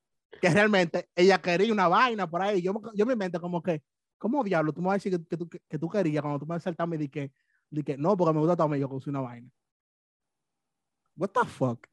[0.42, 2.64] que realmente ella quería una vaina por ahí.
[2.64, 3.84] Yo, yo me inventé como que,
[4.18, 4.74] ¿cómo diablo?
[4.74, 6.60] Tú me vas a decir que, que tú, que, que tú querías cuando tú me
[6.60, 7.32] saltaste y di que,
[7.70, 9.48] di que no, porque me gusta tu amigo que una vaina.
[11.16, 11.86] What the fuck?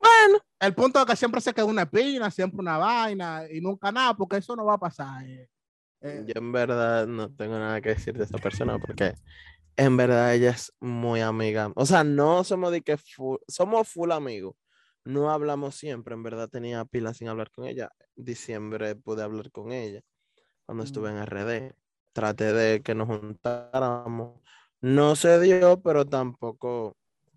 [0.00, 3.92] Bueno, El punto es que siempre se queda una espina, siempre una vaina y nunca
[3.92, 5.24] nada, porque eso no va a pasar.
[5.24, 5.48] eh.
[6.00, 9.14] Eh, yo en verdad no tengo nada que decir de esta persona porque
[9.76, 11.72] en verdad ella es muy amiga.
[11.76, 14.54] O sea, no somos de que fu- somos full amigos.
[15.04, 16.14] No hablamos siempre.
[16.14, 17.90] En verdad tenía pila sin hablar con ella.
[18.16, 20.02] Diciembre pude hablar con ella
[20.66, 21.74] cuando estuve en RD.
[22.12, 24.40] Traté de que nos juntáramos.
[24.80, 26.96] No se dio, pero tampoco.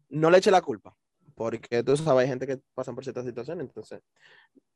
[0.09, 0.95] No le eché la culpa.
[1.37, 4.01] Porque tú sabes, hay gente que pasan por ciertas situaciones, entonces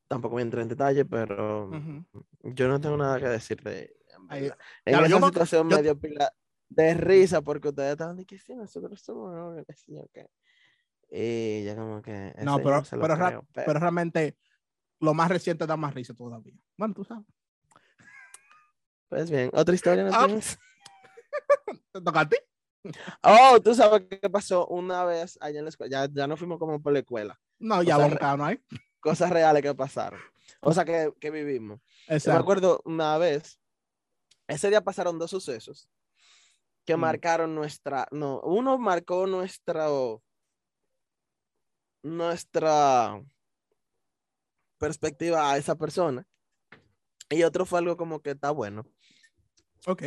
[0.06, 2.04] tampoco voy a entrar en detalle, pero ujú.
[2.44, 4.58] yo no tengo nada que decir de en Ahí- verdad.
[4.84, 6.32] En Claro, yo esa me- situación yo- me dio pila
[6.68, 10.18] de risa porque ustedes estaban de que sí, nosotros somos novios, sí, ok.
[11.10, 12.32] Y ya como que.
[12.44, 14.38] No, pero, no pero, creo, pero- pero realmente
[15.00, 16.54] lo más reciente da más risa todavía.
[16.76, 17.26] Bueno, tú sabes.
[19.08, 20.26] Pues bien, otra historia, ¿no Ah.
[20.26, 20.56] tienes?
[21.92, 22.36] Te toca a ti.
[23.22, 25.90] Oh, tú sabes qué pasó una vez allá en la escuela.
[26.06, 27.40] Ya, ya no fuimos como por la escuela.
[27.58, 28.60] No, ya cada uno ahí.
[29.00, 30.20] Cosas reales que pasaron.
[30.60, 31.78] O sea, que, que vivimos.
[31.80, 32.40] Yo me Exacto.
[32.40, 33.60] acuerdo una vez,
[34.48, 35.88] ese día pasaron dos sucesos
[36.84, 37.00] que Mm.
[37.00, 39.86] marcaron nuestra, no, uno marcó nuestra,
[42.02, 43.22] nuestra
[44.78, 46.26] perspectiva a esa persona
[47.30, 48.84] y otro fue algo como que está bueno.
[49.86, 50.02] Ok.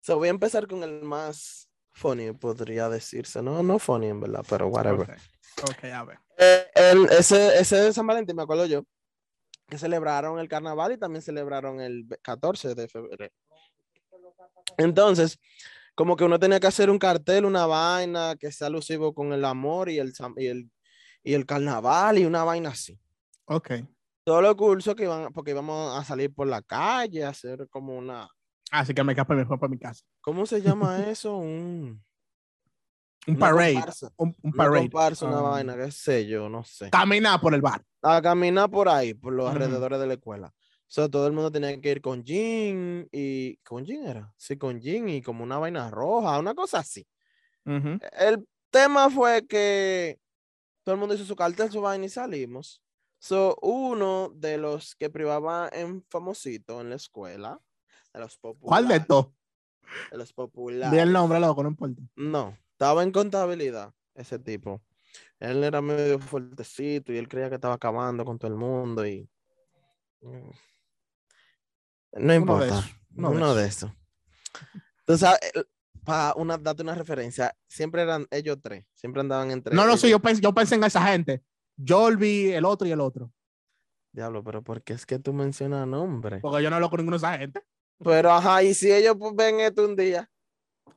[0.00, 4.44] So, voy a empezar con el más funny, podría decirse, no, no funny en verdad,
[4.48, 5.10] pero whatever.
[5.10, 6.18] Ok, Ok, a ver.
[6.38, 8.82] Eh, el- ese, ese de San Valentín, me acuerdo yo,
[9.68, 13.32] que celebraron el carnaval y también celebraron el ve- 14 de febrero.
[14.78, 15.38] Entonces,
[15.94, 19.44] como que uno tenía que hacer un cartel, una vaina que sea alusivo con el
[19.44, 20.70] amor y el, y el,
[21.22, 22.98] y el carnaval y una vaina así.
[23.46, 23.70] Ok.
[24.24, 27.96] Todos los cursos que iban, porque íbamos a salir por la calle, a hacer como
[27.96, 28.28] una,
[28.70, 30.04] Así que me escapé mejor para mi casa.
[30.20, 31.36] ¿Cómo se llama eso?
[31.36, 32.04] Un,
[33.26, 33.72] Un una parade.
[33.72, 34.12] comparsa.
[34.18, 34.90] Un, un Una parade.
[34.90, 36.96] comparsa, una Um, vaina, qué sé yo, no sé.
[36.96, 37.84] Caminar por el bar.
[38.02, 39.50] a caminar por ahí, por los Ujú.
[39.50, 40.54] alrededores de la escuela.
[40.86, 44.80] So, todo el mundo tenía que ir con jean y con jean era, sí, con
[44.80, 47.06] jean y como una vaina roja, una cosa así.
[47.66, 48.00] Ujú.
[48.18, 50.18] El tema fue que
[50.84, 52.82] todo el mundo hizo su cartel, su vaina y salimos.
[53.20, 57.60] So, uno de los que privaba en famosito en la escuela,
[58.14, 59.30] de los ¿Cuál de populares,
[60.12, 61.06] los Di el populares.
[61.08, 62.02] nombre, loco, no importa.
[62.16, 64.82] No, estaba en contabilidad ese tipo.
[65.38, 69.28] Él era medio fuertecito y él creía que estaba acabando con todo el mundo y...
[70.22, 70.50] mm,
[72.18, 72.82] No importa.
[73.16, 73.70] uno de.
[75.06, 75.40] Tú sabes,
[76.04, 80.00] para una, date una referencia, siempre eran ellos tres, siempre andaban entre No, no ellos.
[80.00, 81.42] sé, yo pensé, yo pensé en esa gente.
[81.86, 83.32] Jolby, el otro y el otro.
[84.12, 86.40] Diablo, pero ¿por qué es que tú mencionas nombres?
[86.42, 87.62] Porque yo no hablo con ninguno de esa gente.
[88.02, 90.28] Pero ajá, y si ellos pues, ven esto un día.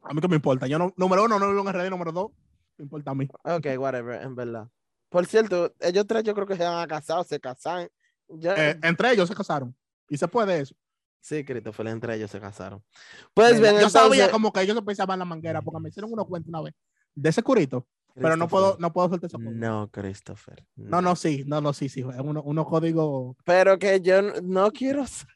[0.02, 0.68] A mí que me importa.
[0.68, 2.32] Yo no, número uno, no vivo en RD, número dos,
[2.78, 3.28] me importa a mí.
[3.44, 4.68] Ok, whatever, en verdad.
[5.10, 7.88] Por cierto, ellos tres yo creo que se van a casar o se casan.
[8.28, 9.76] Ya, Eh, entre ellos se casaron.
[10.10, 10.76] Y se puede eso.
[11.22, 12.84] Sí, Christopher, entre ellos se casaron.
[13.34, 15.90] Pues bien, yo sabía entonces- como que ellos se pensaban en la manguera porque me
[15.90, 16.74] hicieron unos cuentos una vez
[17.16, 19.52] de ese curito, pero no puedo, no puedo soltar código.
[19.52, 20.66] No, Christopher.
[20.76, 22.02] No, no, sí, no, no, sí, sí.
[22.02, 23.38] Es uno, uno código.
[23.46, 25.28] Pero que yo no, quiero sa-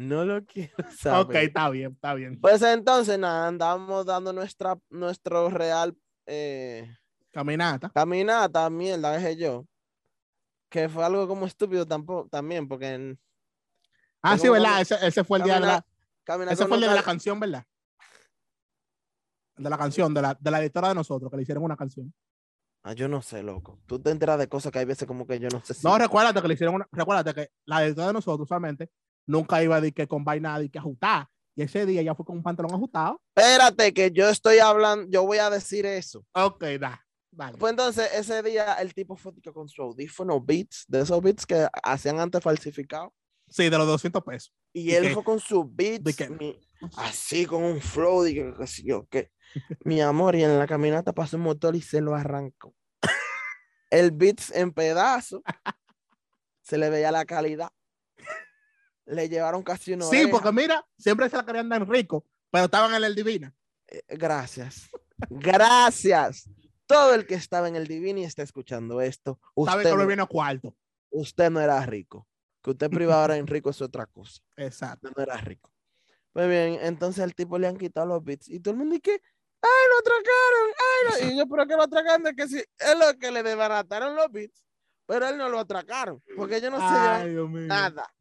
[0.00, 1.26] No lo quiero saber.
[1.26, 2.40] Ok, está bien, está bien.
[2.40, 6.90] Pues entonces, nada, andamos dando nuestra, nuestro real eh,
[7.30, 7.90] Caminata.
[7.90, 9.66] caminata, mierda, dije yo.
[10.70, 13.20] Que fue algo como estúpido tampoco, también, porque en,
[14.22, 14.80] Ah, sí, ¿verdad?
[14.80, 15.86] Ese, ese fue el día de la,
[16.50, 17.66] ese fue el día de la canción, ¿verdad?
[19.56, 22.14] De la canción, de la, de la editora de nosotros, que le hicieron una canción.
[22.82, 23.78] Ah, yo no sé, loco.
[23.84, 25.86] Tú te enteras de cosas que hay veces como que yo no sé si.
[25.86, 28.90] No, recuérdate que le hicieron una, recuérdate que la editora de nosotros usualmente
[29.30, 31.26] nunca iba a decir que con vaina y que ajustar.
[31.56, 33.20] Y ese día ya fue con un pantalón ajustado.
[33.34, 36.24] Espérate, que yo estoy hablando, yo voy a decir eso.
[36.32, 37.04] Ok, da.
[37.32, 37.58] Vale.
[37.58, 41.46] Pues entonces, ese día el tipo fue de con su audífono Beats, de esos Beats
[41.46, 43.10] que hacían antes falsificados.
[43.48, 44.52] Sí, de los 200 pesos.
[44.72, 45.14] Y ¿De él qué?
[45.14, 46.60] fue con sus beats, ¿De mi-
[46.96, 49.30] así con un flow, y que, yo qué.
[49.84, 52.74] Mi amor, y en la caminata pasó un motor y se lo arrancó.
[53.90, 55.42] El beats en pedazos,
[56.62, 57.70] se le veía la calidad.
[59.10, 60.30] Le llevaron casi una Sí, oreja.
[60.30, 63.54] porque mira, siempre se la querían dar rico, pero estaban en el Divina.
[63.88, 64.88] Eh, Gracias.
[65.28, 66.48] Gracias.
[66.86, 69.38] Todo el que estaba en el Divini está escuchando esto.
[69.64, 70.74] Sabe Usted, que lo no- viene a cuarto.
[71.10, 72.26] usted no era rico.
[72.62, 74.40] Que usted privado ahora en rico es otra cosa.
[74.56, 75.08] Exacto.
[75.08, 75.72] Usted no era rico.
[76.32, 79.20] Pues bien, entonces al tipo le han quitado los bits y todo el mundo dice,
[79.62, 80.70] ¡ay, lo atracaron!
[80.78, 81.32] ¡Ay, lo-".
[81.34, 82.26] Y yo, ¿pero qué lo atracaron?
[82.28, 84.64] Es que sí, es lo que le desbarataron los bits,
[85.06, 88.12] pero él no lo atracaron, porque ellos no se llevan nada.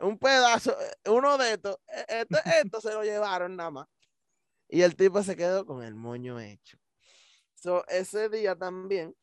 [0.00, 3.88] Un pedazo, eh, uno de estos, eh, esto, esto se lo llevaron nada más.
[4.68, 6.78] Y el tipo se quedó con el moño hecho.
[7.54, 9.14] So, ese día también,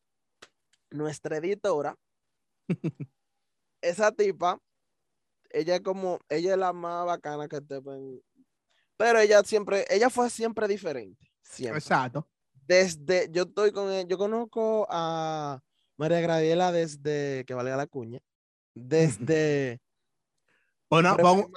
[0.89, 1.95] nuestra editora,
[3.81, 4.59] esa tipa,
[5.51, 8.21] ella como, ella es la más bacana que te ven.
[8.97, 11.31] Pero ella siempre, ella fue siempre diferente.
[11.43, 11.79] Siempre.
[11.79, 12.27] Exacto.
[12.67, 15.61] Desde, yo estoy con él, yo conozco a
[15.97, 18.19] María Graviela desde que valga la cuña.
[18.73, 19.79] Desde
[20.89, 21.47] Bueno, vamos,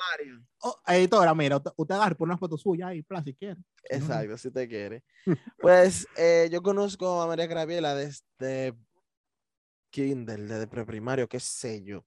[0.62, 3.60] oh, editora, mira, usted, agarra por una foto suya ahí, plan, si quiere.
[3.84, 5.02] Exacto, si te quiere.
[5.60, 8.74] Pues eh, yo conozco a María Graviela desde
[9.90, 12.04] kinder, desde preprimario, qué sé yo.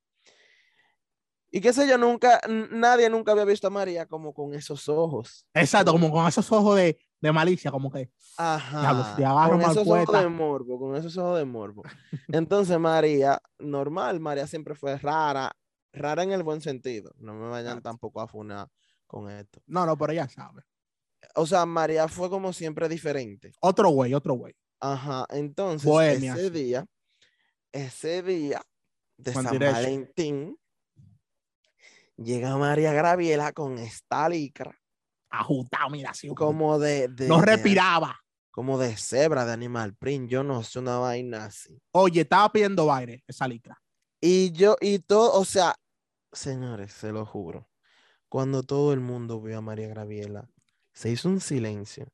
[1.52, 5.46] Y qué sé yo, nunca, nadie nunca había visto a María como con esos ojos.
[5.54, 8.10] Exacto, como con esos ojos de, de malicia, como que.
[8.38, 9.10] Ajá.
[9.10, 11.84] si te agarro con esos ojos de morbo, con esos ojos de morbo.
[12.30, 15.52] Entonces María, normal, María siempre fue rara,
[15.94, 17.14] rara en el buen sentido.
[17.18, 17.90] No me vayan Exacto.
[17.90, 18.68] tampoco a funar
[19.08, 19.62] con esto.
[19.68, 20.64] No, no, pero ella sabe.
[21.36, 23.52] O sea, María fue como siempre diferente.
[23.62, 24.56] Otro güey, otro güey.
[24.80, 26.86] Ajá, entonces Bohemia, ese día,
[27.72, 28.62] ese día
[29.18, 29.60] de San.
[29.60, 30.58] Valentín,
[32.18, 34.76] llega María Graviela con esta licra,
[35.30, 36.28] Ajustado, mira, así.
[36.30, 38.20] como de, de- no de- respiraba.
[38.50, 41.80] como de cebra, de animal print, yo no sé, una vaina así.
[41.92, 43.80] Oye, estaba pidiendo baile esa licra.
[44.20, 45.74] Y yo, y todo, o sea,
[46.32, 47.70] señores, se lo juro,
[48.30, 50.50] cuando todo el mundo vio a María Graviela,
[50.94, 52.08] se hizo un silencio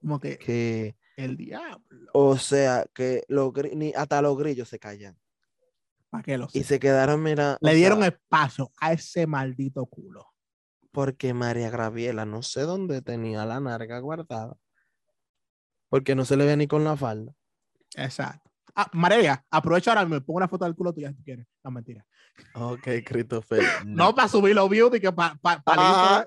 [0.00, 2.10] Como que que, el diablo.
[2.12, 5.18] o sea, que los ni hasta los grillos se callan
[6.10, 10.26] ¿Para qué lo y se quedaron, mira, Le dieron sea, espacio a ese maldito culo.
[10.92, 14.56] porque María Graviela no sé dónde tenía la narga guardada,
[15.88, 17.34] porque no se le ve ni con la falda.
[17.96, 18.50] Exacto.
[18.76, 21.46] Ah, María, aprovecha ahora y me pongo una foto del culo tuya si tú quieres.
[21.62, 22.04] No, mentira.
[22.54, 23.60] Ok, Christopher.
[23.86, 25.74] No, para subir los views y que para pa, pa,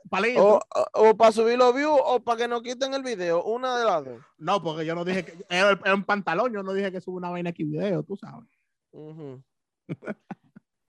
[0.10, 0.62] pa- O,
[0.94, 4.06] o, para subir los views o para que no quiten el video, una de las
[4.06, 4.22] dos.
[4.38, 7.30] No, porque yo no dije que era, un pantalón, yo no dije que subo una
[7.30, 8.48] vaina aquí video, tú sabes.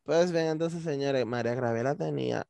[0.04, 2.46] Pues bien, entonces, señores, María Graviela tenía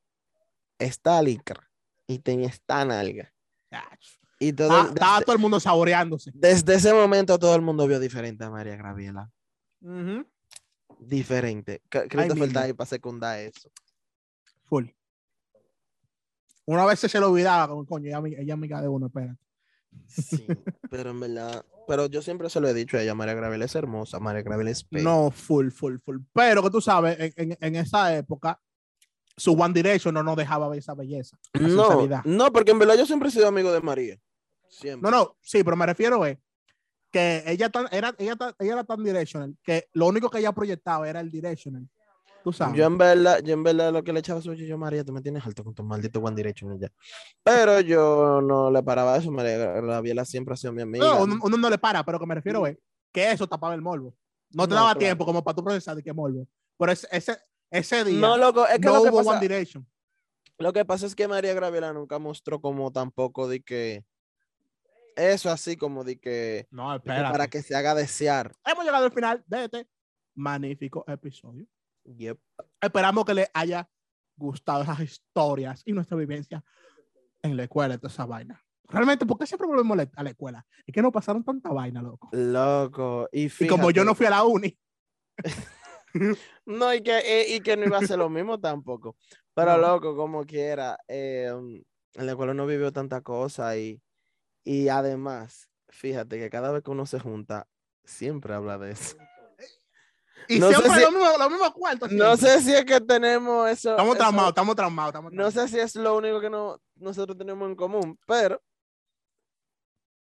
[0.79, 1.69] esta licra
[2.07, 3.35] y tenía esta nalga.
[3.73, 3.99] Ach.
[4.39, 6.31] Y todo, Ah, desde, estaba todo el mundo saboreándose.
[6.35, 9.31] desde ese momento todo el mundo vio diferente a María Graviela.
[9.81, 10.25] Ujú.
[11.01, 11.83] Diferente.
[11.91, 13.71] C- Christopher ahí para secundar eso.
[14.65, 14.87] Full.
[16.67, 19.39] Una vez se le olvidaba, como, coño, ella, ella es amiga de uno, espérate.
[20.07, 20.47] Sí,
[20.91, 23.75] pero en verdad, pero yo siempre se lo he dicho a ella, María Gravel es
[23.75, 24.87] hermosa, María Gravel es.
[24.91, 26.19] No, full, full, full.
[26.33, 28.61] Pero que tú sabes, en, en- en esa época,
[29.37, 31.39] su One Direction no nos dejaba ver esa belleza.
[31.59, 34.19] no, no, porque en verdad yo siempre he sido amigo de María.
[34.69, 35.11] Siempre.
[35.11, 36.39] No, no, sí, pero me refiero es
[37.11, 40.53] que ella, tan- era, ella, tan- ella era tan directional que lo único que ella
[40.53, 41.89] proyectaba era el directional.
[42.45, 42.79] Tú sabes.
[42.79, 45.21] Yo en verdad, yo en verdad lo que le echaba su yo, María, tú me
[45.21, 46.89] tienes alto con tu maldito One Direction ya.
[47.43, 51.05] Pero yo no le paraba eso, María Gabriela siempre ha sido mi amiga.
[51.05, 52.79] No, uno, uno no le para, pero que me refiero es
[53.13, 54.15] que eso tapaba el morbo.
[54.51, 54.99] No te No, daba claro.
[55.01, 56.47] tiempo como para tú procesar de qué morbo.
[56.79, 57.37] Pero ese, ese,
[57.71, 59.87] ese día No, loco, es que, no lo, que hubo pasa, One Direction.
[60.59, 64.05] lo que pasa es que María Graviela nunca mostró como tampoco de que
[65.19, 67.31] eso así como de que, No, de que espera.
[67.33, 68.53] para que se haga desear.
[68.65, 69.89] Hemos llegado al final de este
[70.35, 71.67] magnífico episodio.
[72.05, 72.39] Yep.
[72.81, 73.89] Esperamos que les haya
[74.37, 76.65] gustado esas historias y nuestra vivencia
[77.43, 78.65] en la escuela y toda esa vaina.
[78.85, 80.67] Realmente, ¿por qué siempre volvemos a la- escuela?
[80.87, 82.31] Es que no pasaron tanta vaina, loco.
[82.33, 84.79] Loco, y, Y como yo fíjate- no fui a la uni,
[86.67, 89.17] No, y que, y, y que no iba a ser lo mismo tampoco.
[89.55, 89.79] Pero No.
[89.89, 91.49] loco, como quiera, eh,
[92.15, 94.01] en la escuela no vivió tanta cosa y,
[94.65, 97.67] y además, fíjate que cada vez que uno se junta,
[98.05, 99.17] siempre habla de eso.
[100.49, 102.11] y No sé siempre si- lo mismo, lo mismo cuartos.
[102.13, 102.61] No siempre.
[102.61, 103.91] sé si es que tenemos eso.
[103.91, 107.69] Estamos traumados, estamos traumados, estamos No sé si es lo único que no, nosotros tenemos
[107.69, 108.63] en común, pero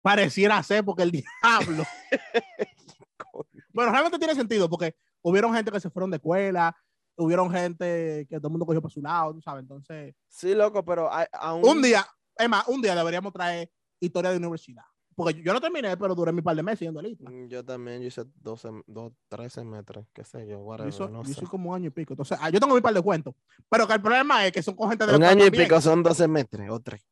[0.02, 1.84] Pareciera ser porque el diablo.
[3.72, 6.76] bueno, realmente tiene sentido porque hubieron gente que se fueron de escuela,
[7.16, 9.62] hubieron gente que todo el mundo cogió por su lado, tú sabes.
[9.62, 11.68] Entonces, sí, loco, pero aún.
[11.68, 12.06] un día,
[12.36, 13.68] es más, un día deberíamos traer
[14.00, 14.84] historia de universidad.
[15.14, 17.30] Porque yo no terminé, pero duré mi par de meses yendo al ITLA.
[17.30, 21.08] Mm, Yo también, yo hice 12, dos, 13 metros, qué sé yo, Yo whatever, hice,
[21.08, 21.30] no yo sé.
[21.30, 22.12] hice como un año y pico.
[22.12, 23.34] Entonces, ah, yo tengo mi par de cuentos.
[23.70, 25.64] Pero que el problema es que son con gente de la Un año y también.
[25.64, 27.02] pico son 12 metros o 3.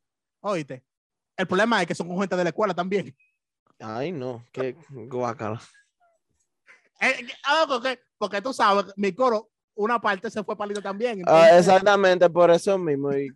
[0.41, 0.85] Oíste.
[1.37, 3.17] El problema es que son con gente de la escuela también.
[3.81, 5.61] Ay, no, qué guacala.
[7.01, 11.23] Eh, ah, porque, porque tú sabes, mi coro, una parte se fue palito también.
[11.27, 13.13] Ah, exactamente, por eso mismo.
[13.17, 13.29] Y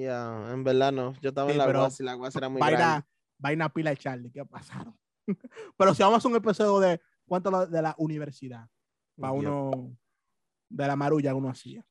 [0.00, 1.12] ya, en verdad no.
[1.20, 3.06] Yo estaba Sí, en la guasa y la guasa era muy vaina, grande.
[3.38, 4.96] vaina pila de Charlie, ¿qué pasaron?
[5.76, 8.66] Pero si vamos a hacer un episodio de cuánto lo- de la universidad,
[9.18, 9.94] para uno,
[10.68, 11.84] de la marulla uno hacía.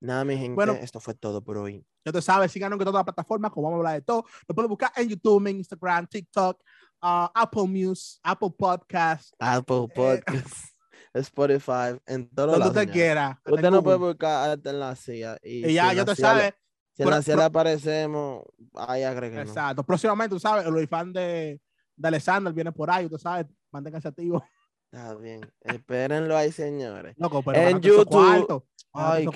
[0.00, 0.72] Nada, mi gente, Bueno.
[0.72, 1.86] esto fue todo por hoy.
[2.04, 4.24] Ya te sabes, síganos en todas las plataformas, como vamos a hablar de todo.
[4.48, 6.60] Lo puedes buscar en YouTube, en Instagram, TikTok,
[7.00, 10.74] ah, Apple Music, Apple Podcast, Apple Podcasts,
[11.14, 12.76] Spotify, en todos donde lados.
[12.76, 13.40] usted quiera.
[13.46, 15.38] Usted no puede buscar hasta en la silla.
[15.40, 16.52] Y, Y ya, ya te sabes.
[16.94, 18.42] Si en Pro- la le aparecemos,
[18.74, 19.48] ahí agréguenos.
[19.48, 19.82] Exacto.
[19.82, 21.60] Próximamente, tú sabes, el fan de,
[21.96, 24.42] de Alexander viene por ahí, tú sabes, manténganse activos.
[24.90, 25.40] Está bien.
[25.62, 27.14] Espérenlo ahí, señores.
[27.18, 28.62] Loco, pero En YouTube.
[28.92, 29.26] Ay.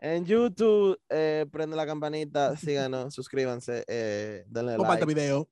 [0.00, 5.48] En YouTube, eh, prende la campanita, síganos, suscríbanse, eh, denle Comparte like, video.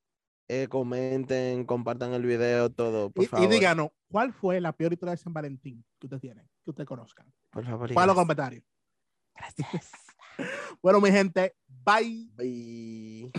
[0.47, 3.45] eh, comenten, compartan el video, todo, por Y, favor.
[3.45, 6.43] y díganos, ¿cuál fue la peor historia de San Valentín que usted tiene?
[6.63, 7.25] Que usted conozcan.
[7.49, 7.91] por favor.
[7.91, 8.15] Pongan los
[9.35, 9.91] gracias.
[10.81, 11.55] Bueno, mi gente,
[11.85, 13.31] bye.